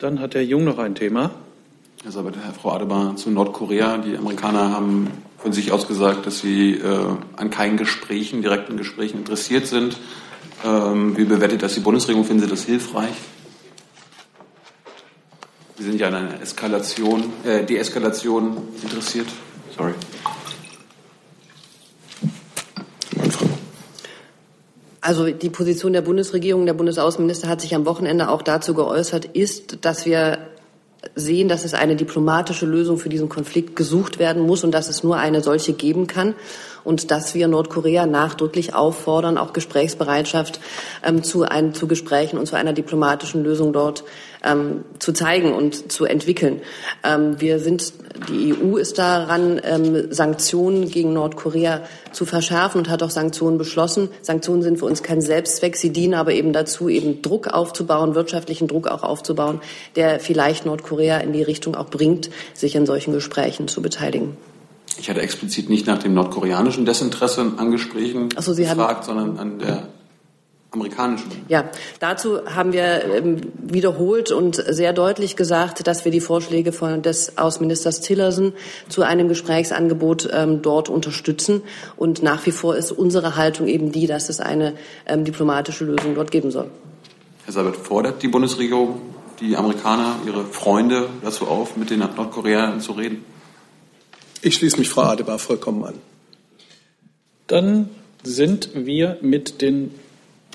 Dann 0.00 0.18
hat 0.18 0.34
Herr 0.34 0.42
Jung 0.42 0.64
noch 0.64 0.78
ein 0.78 0.96
Thema. 0.96 1.30
Also 2.04 2.20
aber 2.20 2.32
Herr 2.32 2.54
Frau 2.54 2.72
Adebar 2.72 3.16
zu 3.16 3.30
Nordkorea. 3.30 3.98
Die 3.98 4.16
Amerikaner 4.16 4.72
haben 4.72 5.10
von 5.36 5.52
sich 5.52 5.70
aus 5.70 5.86
gesagt, 5.86 6.26
dass 6.26 6.40
sie 6.40 6.72
äh, 6.76 7.16
an 7.36 7.50
keinen 7.50 7.76
Gesprächen, 7.76 8.40
direkten 8.40 8.78
Gesprächen 8.78 9.18
interessiert 9.18 9.66
sind. 9.66 9.98
Ähm, 10.64 11.16
wie 11.18 11.24
bewertet 11.24 11.62
das 11.62 11.74
die 11.74 11.80
Bundesregierung? 11.80 12.24
Finden 12.24 12.42
Sie 12.44 12.48
das 12.48 12.64
hilfreich? 12.64 13.14
Sie 15.76 15.84
sind 15.84 16.00
ja 16.00 16.08
an 16.08 16.14
einer 16.14 16.40
Eskalation, 16.40 17.32
äh, 17.44 17.64
Deeskalation 17.64 18.56
interessiert. 18.82 19.28
Sorry. 19.76 19.92
Also 25.02 25.30
die 25.30 25.50
Position 25.50 25.92
der 25.92 26.02
Bundesregierung, 26.02 26.66
der 26.66 26.74
Bundesaußenminister 26.74 27.48
hat 27.48 27.60
sich 27.60 27.74
am 27.74 27.86
Wochenende 27.86 28.28
auch 28.28 28.42
dazu 28.42 28.74
geäußert, 28.74 29.24
ist, 29.24 29.84
dass 29.84 30.04
wir 30.04 30.49
sehen, 31.14 31.48
dass 31.48 31.64
es 31.64 31.74
eine 31.74 31.96
diplomatische 31.96 32.66
Lösung 32.66 32.98
für 32.98 33.08
diesen 33.08 33.28
Konflikt 33.28 33.74
gesucht 33.76 34.18
werden 34.18 34.42
muss 34.42 34.64
und 34.64 34.72
dass 34.72 34.88
es 34.88 35.02
nur 35.02 35.16
eine 35.16 35.42
solche 35.42 35.72
geben 35.72 36.06
kann 36.06 36.34
und 36.84 37.10
dass 37.10 37.34
wir 37.34 37.48
Nordkorea 37.48 38.06
nachdrücklich 38.06 38.74
auffordern, 38.74 39.38
auch 39.38 39.52
Gesprächsbereitschaft 39.52 40.60
ähm, 41.04 41.22
zu, 41.22 41.42
ein, 41.42 41.74
zu 41.74 41.86
Gesprächen 41.86 42.38
und 42.38 42.46
zu 42.46 42.56
einer 42.56 42.72
diplomatischen 42.72 43.42
Lösung 43.42 43.72
dort 43.72 44.04
ähm, 44.44 44.84
zu 44.98 45.12
zeigen 45.12 45.52
und 45.52 45.92
zu 45.92 46.04
entwickeln. 46.04 46.62
Ähm, 47.04 47.40
wir 47.40 47.58
sind, 47.58 47.92
die 48.28 48.54
EU 48.54 48.76
ist 48.76 48.98
daran, 48.98 49.60
ähm, 49.64 50.12
Sanktionen 50.12 50.90
gegen 50.90 51.12
Nordkorea 51.12 51.82
zu 52.12 52.24
verschärfen 52.24 52.78
und 52.78 52.88
hat 52.88 53.02
auch 53.02 53.10
Sanktionen 53.10 53.58
beschlossen. 53.58 54.08
Sanktionen 54.22 54.62
sind 54.62 54.78
für 54.78 54.86
uns 54.86 55.02
kein 55.02 55.20
Selbstzweck, 55.20 55.76
sie 55.76 55.90
dienen 55.90 56.14
aber 56.14 56.32
eben 56.32 56.52
dazu, 56.52 56.88
eben 56.88 57.22
Druck 57.22 57.48
aufzubauen, 57.48 58.14
wirtschaftlichen 58.14 58.68
Druck 58.68 58.88
auch 58.88 59.02
aufzubauen, 59.02 59.60
der 59.96 60.20
vielleicht 60.20 60.66
Nordkorea 60.66 61.18
in 61.18 61.32
die 61.32 61.42
Richtung 61.42 61.74
auch 61.74 61.90
bringt, 61.90 62.30
sich 62.54 62.74
in 62.74 62.86
solchen 62.86 63.12
Gesprächen 63.12 63.68
zu 63.68 63.82
beteiligen. 63.82 64.36
Ich 64.98 65.08
hatte 65.08 65.20
explizit 65.20 65.70
nicht 65.70 65.86
nach 65.86 65.98
dem 65.98 66.14
nordkoreanischen 66.14 66.84
Desinteresse 66.84 67.52
an 67.56 67.70
Gesprächen 67.70 68.28
so, 68.38 68.54
gefragt, 68.54 69.04
sondern 69.04 69.38
an 69.38 69.58
der 69.58 69.88
amerikanischen. 70.72 71.30
Ja, 71.48 71.64
dazu 71.98 72.44
haben 72.46 72.72
wir 72.72 73.04
ähm, 73.04 73.40
wiederholt 73.60 74.30
und 74.30 74.56
sehr 74.56 74.92
deutlich 74.92 75.36
gesagt, 75.36 75.86
dass 75.86 76.04
wir 76.04 76.12
die 76.12 76.20
Vorschläge 76.20 76.72
von 76.72 77.02
des 77.02 77.38
Außenministers 77.38 78.00
Tillerson 78.00 78.52
zu 78.88 79.02
einem 79.02 79.28
Gesprächsangebot 79.28 80.28
ähm, 80.32 80.62
dort 80.62 80.88
unterstützen. 80.88 81.62
Und 81.96 82.22
nach 82.22 82.46
wie 82.46 82.52
vor 82.52 82.76
ist 82.76 82.92
unsere 82.92 83.36
Haltung 83.36 83.66
eben 83.66 83.90
die, 83.92 84.06
dass 84.06 84.28
es 84.28 84.40
eine 84.40 84.74
ähm, 85.06 85.24
diplomatische 85.24 85.84
Lösung 85.84 86.14
dort 86.14 86.30
geben 86.30 86.50
soll. 86.50 86.70
Herr 87.44 87.52
Seibert, 87.52 87.76
fordert 87.76 88.22
die 88.22 88.28
Bundesregierung 88.28 89.00
die 89.40 89.56
Amerikaner, 89.56 90.16
ihre 90.26 90.44
Freunde 90.44 91.08
dazu 91.22 91.46
auf, 91.46 91.76
mit 91.76 91.90
den 91.90 92.00
Nordkoreanern 92.00 92.80
zu 92.80 92.92
reden? 92.92 93.24
Ich 94.42 94.54
schließe 94.54 94.78
mich 94.78 94.88
Frau 94.88 95.02
Adebar 95.02 95.38
vollkommen 95.38 95.84
an. 95.84 95.94
Dann 97.46 97.90
sind 98.22 98.70
wir 98.74 99.18
mit 99.20 99.60
den 99.60 99.90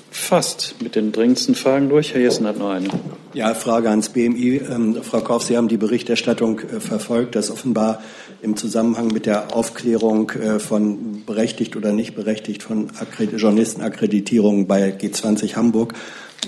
fast 0.10 0.76
mit 0.82 0.96
den 0.96 1.12
dringendsten 1.12 1.56
Fragen 1.56 1.90
durch. 1.90 2.14
Herr 2.14 2.22
Jessen 2.22 2.48
hat 2.48 2.58
noch 2.58 2.70
eine. 2.70 2.88
Ja, 3.34 3.54
Frage 3.54 3.90
ans 3.90 4.10
BMI. 4.10 4.62
Ähm, 4.70 5.04
Frau 5.04 5.20
Kauf, 5.20 5.44
Sie 5.44 5.58
haben 5.58 5.68
die 5.68 5.78
Berichterstattung 5.78 6.60
äh, 6.60 6.80
verfolgt, 6.80 7.36
dass 7.36 7.52
offenbar 7.52 8.02
im 8.42 8.56
Zusammenhang 8.56 9.08
mit 9.08 9.26
der 9.26 9.54
Aufklärung 9.54 10.32
äh, 10.32 10.60
von 10.60 11.26
berechtigt 11.26 11.76
oder 11.76 11.92
nicht 11.92 12.16
berechtigt 12.16 12.64
von 12.64 12.92
Akkred 12.98 13.34
Journalistenakkreditierungen 13.34 14.68
bei 14.68 14.90
G20 14.90 15.58
Hamburg 15.58 15.94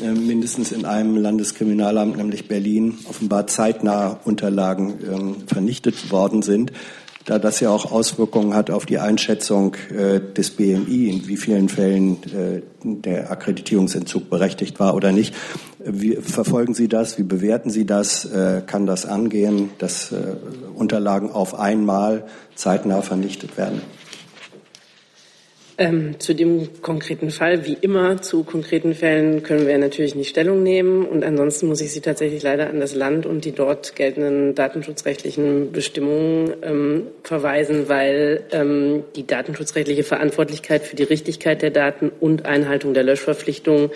äh, 0.02 0.12
mindestens 0.12 0.72
in 0.72 0.86
einem 0.86 1.18
Landeskriminalamt, 1.18 2.18
nämlich 2.18 2.48
Berlin, 2.48 2.98
offenbar 3.10 3.48
zeitnah 3.48 4.22
Unterlagen 4.24 4.94
ähm, 5.04 5.36
vernichtet 5.46 6.10
worden 6.10 6.42
sind 6.42 6.72
da 7.28 7.40
das 7.40 7.60
ja 7.60 7.70
auch 7.70 7.92
Auswirkungen 7.92 8.56
hat 8.56 8.72
auf 8.72 8.86
die 8.86 9.00
Einschätzung 9.00 9.76
äh, 9.92 10.22
des 10.22 10.52
BMI, 10.52 11.10
in 11.10 11.28
wie 11.28 11.36
vielen 11.36 11.68
Fällen 11.68 12.18
äh, 12.24 12.62
der 12.84 13.30
Akkreditierungsentzug 13.32 14.30
berechtigt 14.30 14.80
war 14.80 14.96
oder 14.96 15.12
nicht. 15.12 15.36
Wie 15.84 16.16
verfolgen 16.16 16.74
Sie 16.74 16.88
das? 16.88 17.18
Wie 17.18 17.24
bewerten 17.24 17.70
Sie 17.70 17.86
das? 17.86 18.24
Äh, 18.24 18.62
kann 18.66 18.86
das 18.86 19.06
angehen, 19.06 19.72
dass 19.78 20.14
äh, 20.14 20.38
Unterlagen 20.74 21.30
auf 21.30 21.60
einmal 21.60 22.24
zeitnah 22.56 23.02
vernichtet 23.02 23.58
werden? 23.58 23.82
Ähm, 25.80 26.20
zu 26.20 26.34
dem 26.34 26.82
konkreten 26.82 27.30
Fall, 27.30 27.68
wie 27.68 27.78
immer 27.80 28.20
zu 28.20 28.44
konkreten 28.44 28.96
Fällen, 28.96 29.44
können 29.44 29.68
wir 29.68 29.78
natürlich 29.78 30.16
nicht 30.16 30.30
Stellung 30.30 30.64
nehmen. 30.64 31.06
Und 31.06 31.24
ansonsten 31.24 31.68
muss 31.68 31.82
ich 31.82 31.92
Sie 31.92 32.02
tatsächlich 32.02 32.42
leider 32.42 32.68
an 32.68 32.80
das 32.80 32.96
Land 32.96 33.28
und 33.28 33.46
die 33.46 33.52
dort 33.52 33.96
geltenden 33.96 34.56
datenschutzrechtlichen 34.56 35.72
Bestimmungen 35.72 36.54
ähm, 36.64 37.04
verweisen, 37.22 37.90
weil 37.90 38.46
ähm, 38.52 39.04
die 39.16 39.28
datenschutzrechtliche 39.28 40.04
Verantwortlichkeit 40.04 40.82
für 40.82 40.96
die 40.96 41.04
Richtigkeit 41.04 41.62
der 41.62 41.70
Daten 41.70 42.12
und 42.20 42.48
Einhaltung 42.48 42.96
der 42.96 43.04
Löschverpflichtungen 43.04 43.92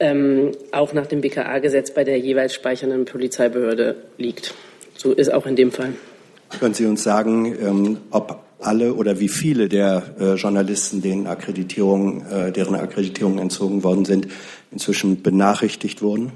ähm, 0.00 0.52
auch 0.70 0.92
nach 0.92 1.06
dem 1.06 1.22
BKA-Gesetz 1.22 1.92
bei 1.92 2.04
der 2.04 2.18
jeweils 2.18 2.52
speichernden 2.52 3.06
Polizeibehörde 3.06 3.96
liegt. 4.18 4.52
So 4.96 5.12
ist 5.12 5.32
auch 5.32 5.46
in 5.46 5.56
dem 5.56 5.72
Fall. 5.72 5.94
Können 6.58 6.74
Sie 6.74 6.84
uns 6.84 7.02
sagen, 7.02 7.56
ähm, 7.58 7.98
ob 8.10 8.49
alle 8.60 8.94
oder 8.94 9.20
wie 9.20 9.28
viele 9.28 9.68
der 9.68 10.02
äh, 10.18 10.34
Journalisten, 10.34 11.02
denen 11.02 11.26
Akkreditierung, 11.26 12.26
äh, 12.26 12.52
deren 12.52 12.74
Akkreditierungen 12.74 13.38
entzogen 13.38 13.82
worden 13.82 14.04
sind, 14.04 14.28
inzwischen 14.70 15.22
benachrichtigt 15.22 16.02
wurden? 16.02 16.32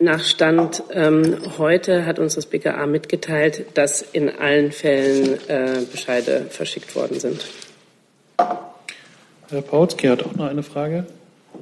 Nach 0.00 0.22
Stand 0.22 0.84
ähm, 0.92 1.36
heute 1.58 2.06
hat 2.06 2.20
uns 2.20 2.36
das 2.36 2.46
BKA 2.46 2.86
mitgeteilt, 2.86 3.66
dass 3.74 4.00
in 4.00 4.28
allen 4.28 4.70
Fällen 4.70 5.38
äh, 5.48 5.80
Bescheide 5.90 6.46
verschickt 6.50 6.94
worden 6.94 7.18
sind. 7.18 7.46
Herr 8.36 9.62
Pautzki 9.62 10.06
hat 10.06 10.22
auch 10.24 10.36
noch 10.36 10.46
eine 10.46 10.62
Frage. 10.62 11.06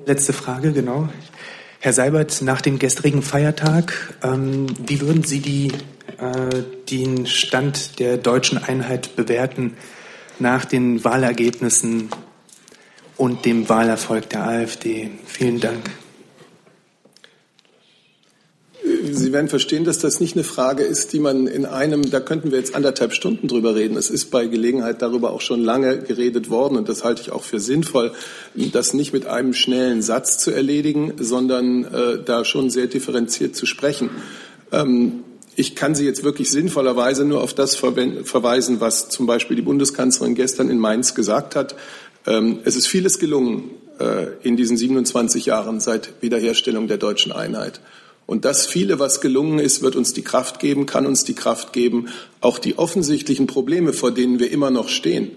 Letzte 0.04 0.34
Frage, 0.34 0.72
genau. 0.72 1.08
Herr 1.80 1.92
Seibert, 1.92 2.42
nach 2.42 2.60
dem 2.60 2.78
gestrigen 2.78 3.22
Feiertag, 3.22 4.14
ähm, 4.22 4.66
wie 4.86 5.00
würden 5.00 5.22
Sie 5.22 5.40
die 5.40 5.72
äh, 6.18 6.62
den 6.90 7.26
Stand 7.26 7.98
der 7.98 8.16
deutschen 8.16 8.58
Einheit 8.58 9.16
bewerten 9.16 9.76
nach 10.38 10.64
den 10.64 11.04
Wahlergebnissen 11.04 12.10
und 13.16 13.44
dem 13.44 13.68
Wahlerfolg 13.68 14.28
der 14.30 14.46
AfD. 14.46 15.10
Vielen 15.26 15.60
Dank. 15.60 15.82
Sie 19.10 19.32
werden 19.32 19.48
verstehen, 19.48 19.84
dass 19.84 19.98
das 19.98 20.20
nicht 20.20 20.36
eine 20.36 20.44
Frage 20.44 20.82
ist, 20.82 21.12
die 21.12 21.20
man 21.20 21.46
in 21.46 21.64
einem, 21.64 22.10
da 22.10 22.20
könnten 22.20 22.50
wir 22.50 22.58
jetzt 22.58 22.74
anderthalb 22.74 23.12
Stunden 23.12 23.48
drüber 23.48 23.74
reden. 23.74 23.96
Es 23.96 24.10
ist 24.10 24.30
bei 24.30 24.46
Gelegenheit 24.46 25.02
darüber 25.02 25.32
auch 25.32 25.40
schon 25.40 25.64
lange 25.64 25.98
geredet 25.98 26.50
worden 26.50 26.76
und 26.76 26.88
das 26.88 27.02
halte 27.02 27.22
ich 27.22 27.32
auch 27.32 27.42
für 27.42 27.58
sinnvoll, 27.58 28.12
das 28.54 28.94
nicht 28.94 29.12
mit 29.12 29.26
einem 29.26 29.54
schnellen 29.54 30.02
Satz 30.02 30.38
zu 30.38 30.50
erledigen, 30.50 31.14
sondern 31.18 31.84
äh, 31.84 32.22
da 32.24 32.44
schon 32.44 32.70
sehr 32.70 32.86
differenziert 32.86 33.56
zu 33.56 33.66
sprechen. 33.66 34.10
Ähm, 34.72 35.24
ich 35.56 35.74
kann 35.74 35.94
Sie 35.94 36.04
jetzt 36.04 36.22
wirklich 36.22 36.50
sinnvollerweise 36.50 37.24
nur 37.24 37.42
auf 37.42 37.54
das 37.54 37.74
verweisen, 37.76 38.80
was 38.80 39.08
zum 39.08 39.26
Beispiel 39.26 39.56
die 39.56 39.62
Bundeskanzlerin 39.62 40.34
gestern 40.34 40.68
in 40.68 40.78
Mainz 40.78 41.14
gesagt 41.14 41.56
hat. 41.56 41.74
Ähm, 42.26 42.60
es 42.64 42.76
ist 42.76 42.86
vieles 42.86 43.18
gelungen 43.18 43.70
äh, 43.98 44.26
in 44.42 44.56
diesen 44.56 44.76
27 44.76 45.46
Jahren 45.46 45.80
seit 45.80 46.12
Wiederherstellung 46.20 46.88
der 46.88 46.98
deutschen 46.98 47.32
Einheit. 47.32 47.80
Und 48.26 48.44
das 48.44 48.66
viele, 48.66 48.98
was 48.98 49.20
gelungen 49.20 49.58
ist, 49.58 49.82
wird 49.82 49.96
uns 49.96 50.12
die 50.12 50.22
Kraft 50.22 50.58
geben, 50.58 50.84
kann 50.84 51.06
uns 51.06 51.24
die 51.24 51.34
Kraft 51.34 51.72
geben, 51.72 52.08
auch 52.40 52.58
die 52.58 52.76
offensichtlichen 52.76 53.46
Probleme, 53.46 53.92
vor 53.92 54.10
denen 54.10 54.38
wir 54.38 54.50
immer 54.50 54.70
noch 54.70 54.88
stehen, 54.88 55.30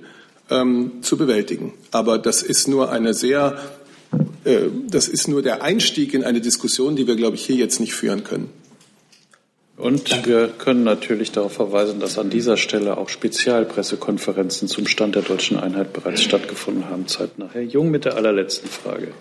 ähm, 0.49 0.93
zu 1.01 1.15
bewältigen. 1.15 1.73
Aber 1.91 2.17
das 2.17 2.41
ist 2.41 2.67
nur 2.67 2.91
eine 2.91 3.13
sehr, 3.13 3.57
äh, 4.43 4.63
das 4.89 5.07
ist 5.07 5.29
nur 5.29 5.43
der 5.43 5.63
Einstieg 5.63 6.13
in 6.13 6.25
eine 6.25 6.41
Diskussion, 6.41 6.97
die 6.97 7.07
wir, 7.07 7.15
glaube 7.15 7.35
ich, 7.35 7.45
hier 7.45 7.55
jetzt 7.55 7.79
nicht 7.79 7.93
führen 7.93 8.25
können. 8.25 8.49
Und 9.79 10.11
Danke. 10.11 10.29
wir 10.29 10.47
können 10.49 10.83
natürlich 10.83 11.31
darauf 11.31 11.53
verweisen, 11.53 12.01
dass 12.01 12.19
an 12.19 12.29
dieser 12.29 12.57
Stelle 12.57 12.97
auch 12.97 13.07
Spezialpressekonferenzen 13.07 14.67
zum 14.67 14.85
Stand 14.85 15.15
der 15.15 15.21
deutschen 15.21 15.57
Einheit 15.57 15.93
bereits 15.93 16.21
stattgefunden 16.21 16.89
haben, 16.89 17.07
zeitnah. 17.07 17.49
Herr 17.53 17.61
Jung 17.61 17.89
mit 17.89 18.03
der 18.03 18.15
allerletzten 18.15 18.69
Frage. 18.69 19.13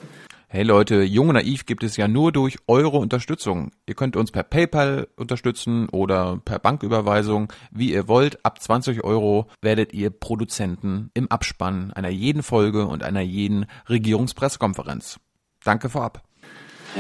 Hey 0.49 0.65
Leute, 0.65 1.03
Jung 1.03 1.29
und 1.29 1.35
Naiv 1.35 1.65
gibt 1.65 1.85
es 1.85 1.97
ja 1.97 2.09
nur 2.09 2.33
durch 2.33 2.57
eure 2.67 2.97
Unterstützung. 2.97 3.71
Ihr 3.87 3.95
könnt 3.95 4.17
uns 4.17 4.33
per 4.33 4.43
PayPal 4.43 5.07
unterstützen 5.15 5.89
oder 5.91 6.41
per 6.45 6.59
Banküberweisung, 6.59 7.53
wie 7.71 7.93
ihr 7.93 8.09
wollt. 8.09 8.45
Ab 8.45 8.61
20 8.61 9.05
Euro 9.05 9.47
werdet 9.61 9.93
ihr 9.93 10.11
Produzenten 10.11 11.11
im 11.15 11.31
Abspann 11.31 11.93
einer 11.93 12.09
jeden 12.09 12.43
Folge 12.43 12.87
und 12.87 13.05
einer 13.05 13.21
jeden 13.21 13.67
Regierungspressekonferenz. 13.89 15.21
Danke 15.63 15.89
vorab. 15.89 16.28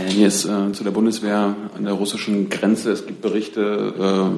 Hier 0.06 0.28
ist 0.28 0.44
äh, 0.44 0.72
zu 0.72 0.84
der 0.84 0.92
Bundeswehr 0.92 1.56
an 1.74 1.84
der 1.84 1.94
russischen 1.94 2.50
Grenze. 2.50 2.92
Es 2.92 3.06
gibt 3.06 3.20
Berichte 3.20 3.60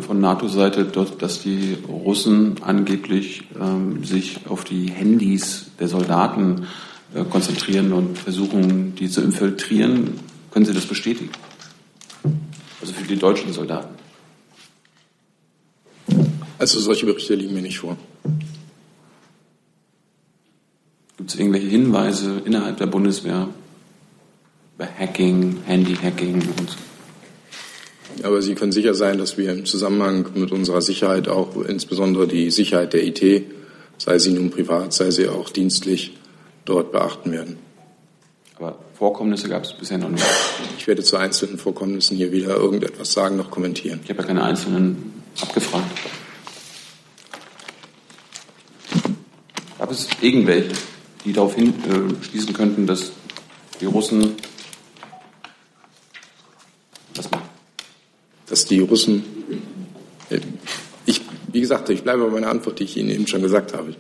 äh, 0.01 0.03
von 0.03 0.21
NATO-Seite, 0.21 0.85
dass 0.85 1.43
die 1.43 1.77
Russen 1.87 2.57
angeblich 2.63 3.43
äh, 3.55 4.07
sich 4.07 4.47
auf 4.49 4.65
die 4.65 4.91
Handys 4.91 5.67
der 5.79 5.89
Soldaten 5.89 6.67
äh, 7.15 7.25
konzentrieren 7.25 7.93
und 7.93 8.19
versuchen, 8.19 8.95
die 8.95 9.11
zu 9.11 9.21
infiltrieren. 9.21 10.19
Können 10.51 10.65
Sie 10.65 10.73
das 10.73 10.87
bestätigen? 10.87 11.31
Also 12.81 12.95
für 12.95 13.07
die 13.07 13.17
deutschen 13.17 13.53
Soldaten. 13.53 13.95
Also 16.59 16.81
solche 16.81 17.07
Berichte 17.07 17.35
liegen 17.35 17.55
mir 17.55 17.63
nicht 17.63 17.79
vor. 17.79 17.97
Gibt 21.19 21.31
es 21.31 21.39
irgendwelche 21.39 21.69
Hinweise 21.69 22.41
innerhalb 22.45 22.79
der 22.79 22.87
Bundeswehr, 22.87 23.49
Hacking, 24.87 25.63
Handy-Hacking 25.67 26.35
und 26.59 26.71
so. 26.71 26.77
Aber 28.23 28.43
Sie 28.43 28.55
können 28.55 28.73
sicher 28.73 28.95
sein, 28.95 29.19
dass 29.19 29.39
wir 29.39 29.51
im 29.53 29.65
Zusammenhang 29.65 30.27
mit 30.35 30.53
unserer 30.53 30.83
Sicherheit 30.83 31.29
auch 31.29 31.57
insbesondere 31.57 32.27
die 32.27 32.51
Sicherheit 32.51 32.93
der 32.93 33.05
IT, 33.05 33.45
sei 33.99 34.19
sie 34.19 34.33
nun 34.33 34.51
privat, 34.51 34.93
sei 34.93 35.11
sie 35.11 35.29
auch 35.29 35.51
dienstlich, 35.51 36.17
dort 36.65 36.93
beachten 36.93 37.33
werden. 37.33 37.59
Aber 38.59 38.79
Vorkommnisse 38.95 39.49
gab 39.49 39.65
es 39.65 39.73
bisher 39.73 39.99
noch 39.99 40.11
nicht. 40.11 40.25
Ich 40.77 40.87
werde 40.87 41.03
zu 41.03 41.17
einzelnen 41.17 41.57
Vorkommnissen 41.57 42.17
hier 42.17 42.33
wieder 42.33 42.57
irgendetwas 42.57 43.13
sagen, 43.13 43.37
noch 43.37 43.51
kommentieren. 43.51 44.01
Ich 44.05 44.11
habe 44.11 44.21
ja 44.21 44.27
keine 44.27 44.45
einzelnen 44.45 45.23
abgefragt. 45.41 45.87
Gab 49.79 49.91
es 49.91 50.09
irgendwelche, 50.21 50.73
die 51.25 51.33
darauf 51.33 51.55
hinschließen 51.55 52.51
äh, 52.51 52.53
könnten, 52.53 52.87
dass 52.87 53.13
die 53.81 53.87
Russen 53.87 54.35
was 57.15 57.31
macht? 57.31 57.45
Dass 58.51 58.67
die 58.67 58.81
Russen, 58.81 59.25
äh, 60.29 60.41
ich, 61.07 61.23
wie 61.53 61.61
gesagt, 61.61 61.89
ich 61.89 62.03
bleibe 62.03 62.25
bei 62.27 62.33
meiner 62.33 62.49
Antwort, 62.49 62.81
die 62.81 62.85
ich 62.85 62.97
Ihnen 62.97 63.09
eben 63.09 63.27
schon 63.27 63.41
gesagt 63.41 63.73
habe. 63.73 63.95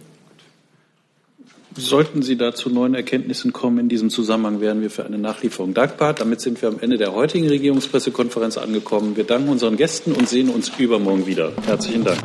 Sollten 1.76 2.20
Sie 2.22 2.36
da 2.36 2.52
zu 2.52 2.68
neuen 2.68 2.94
Erkenntnissen 2.94 3.52
kommen 3.52 3.78
in 3.78 3.88
diesem 3.88 4.10
Zusammenhang, 4.10 4.60
wären 4.60 4.82
wir 4.82 4.90
für 4.90 5.06
eine 5.06 5.18
Nachlieferung 5.18 5.72
dankbar. 5.72 6.14
Damit 6.14 6.40
sind 6.40 6.60
wir 6.60 6.68
am 6.68 6.80
Ende 6.80 6.98
der 6.98 7.14
heutigen 7.14 7.46
Regierungspressekonferenz 7.46 8.58
angekommen. 8.58 9.16
Wir 9.16 9.24
danken 9.24 9.48
unseren 9.48 9.76
Gästen 9.76 10.12
und 10.12 10.28
sehen 10.28 10.50
uns 10.50 10.70
übermorgen 10.78 11.26
wieder. 11.26 11.52
Herzlichen 11.64 12.04
Dank. 12.04 12.18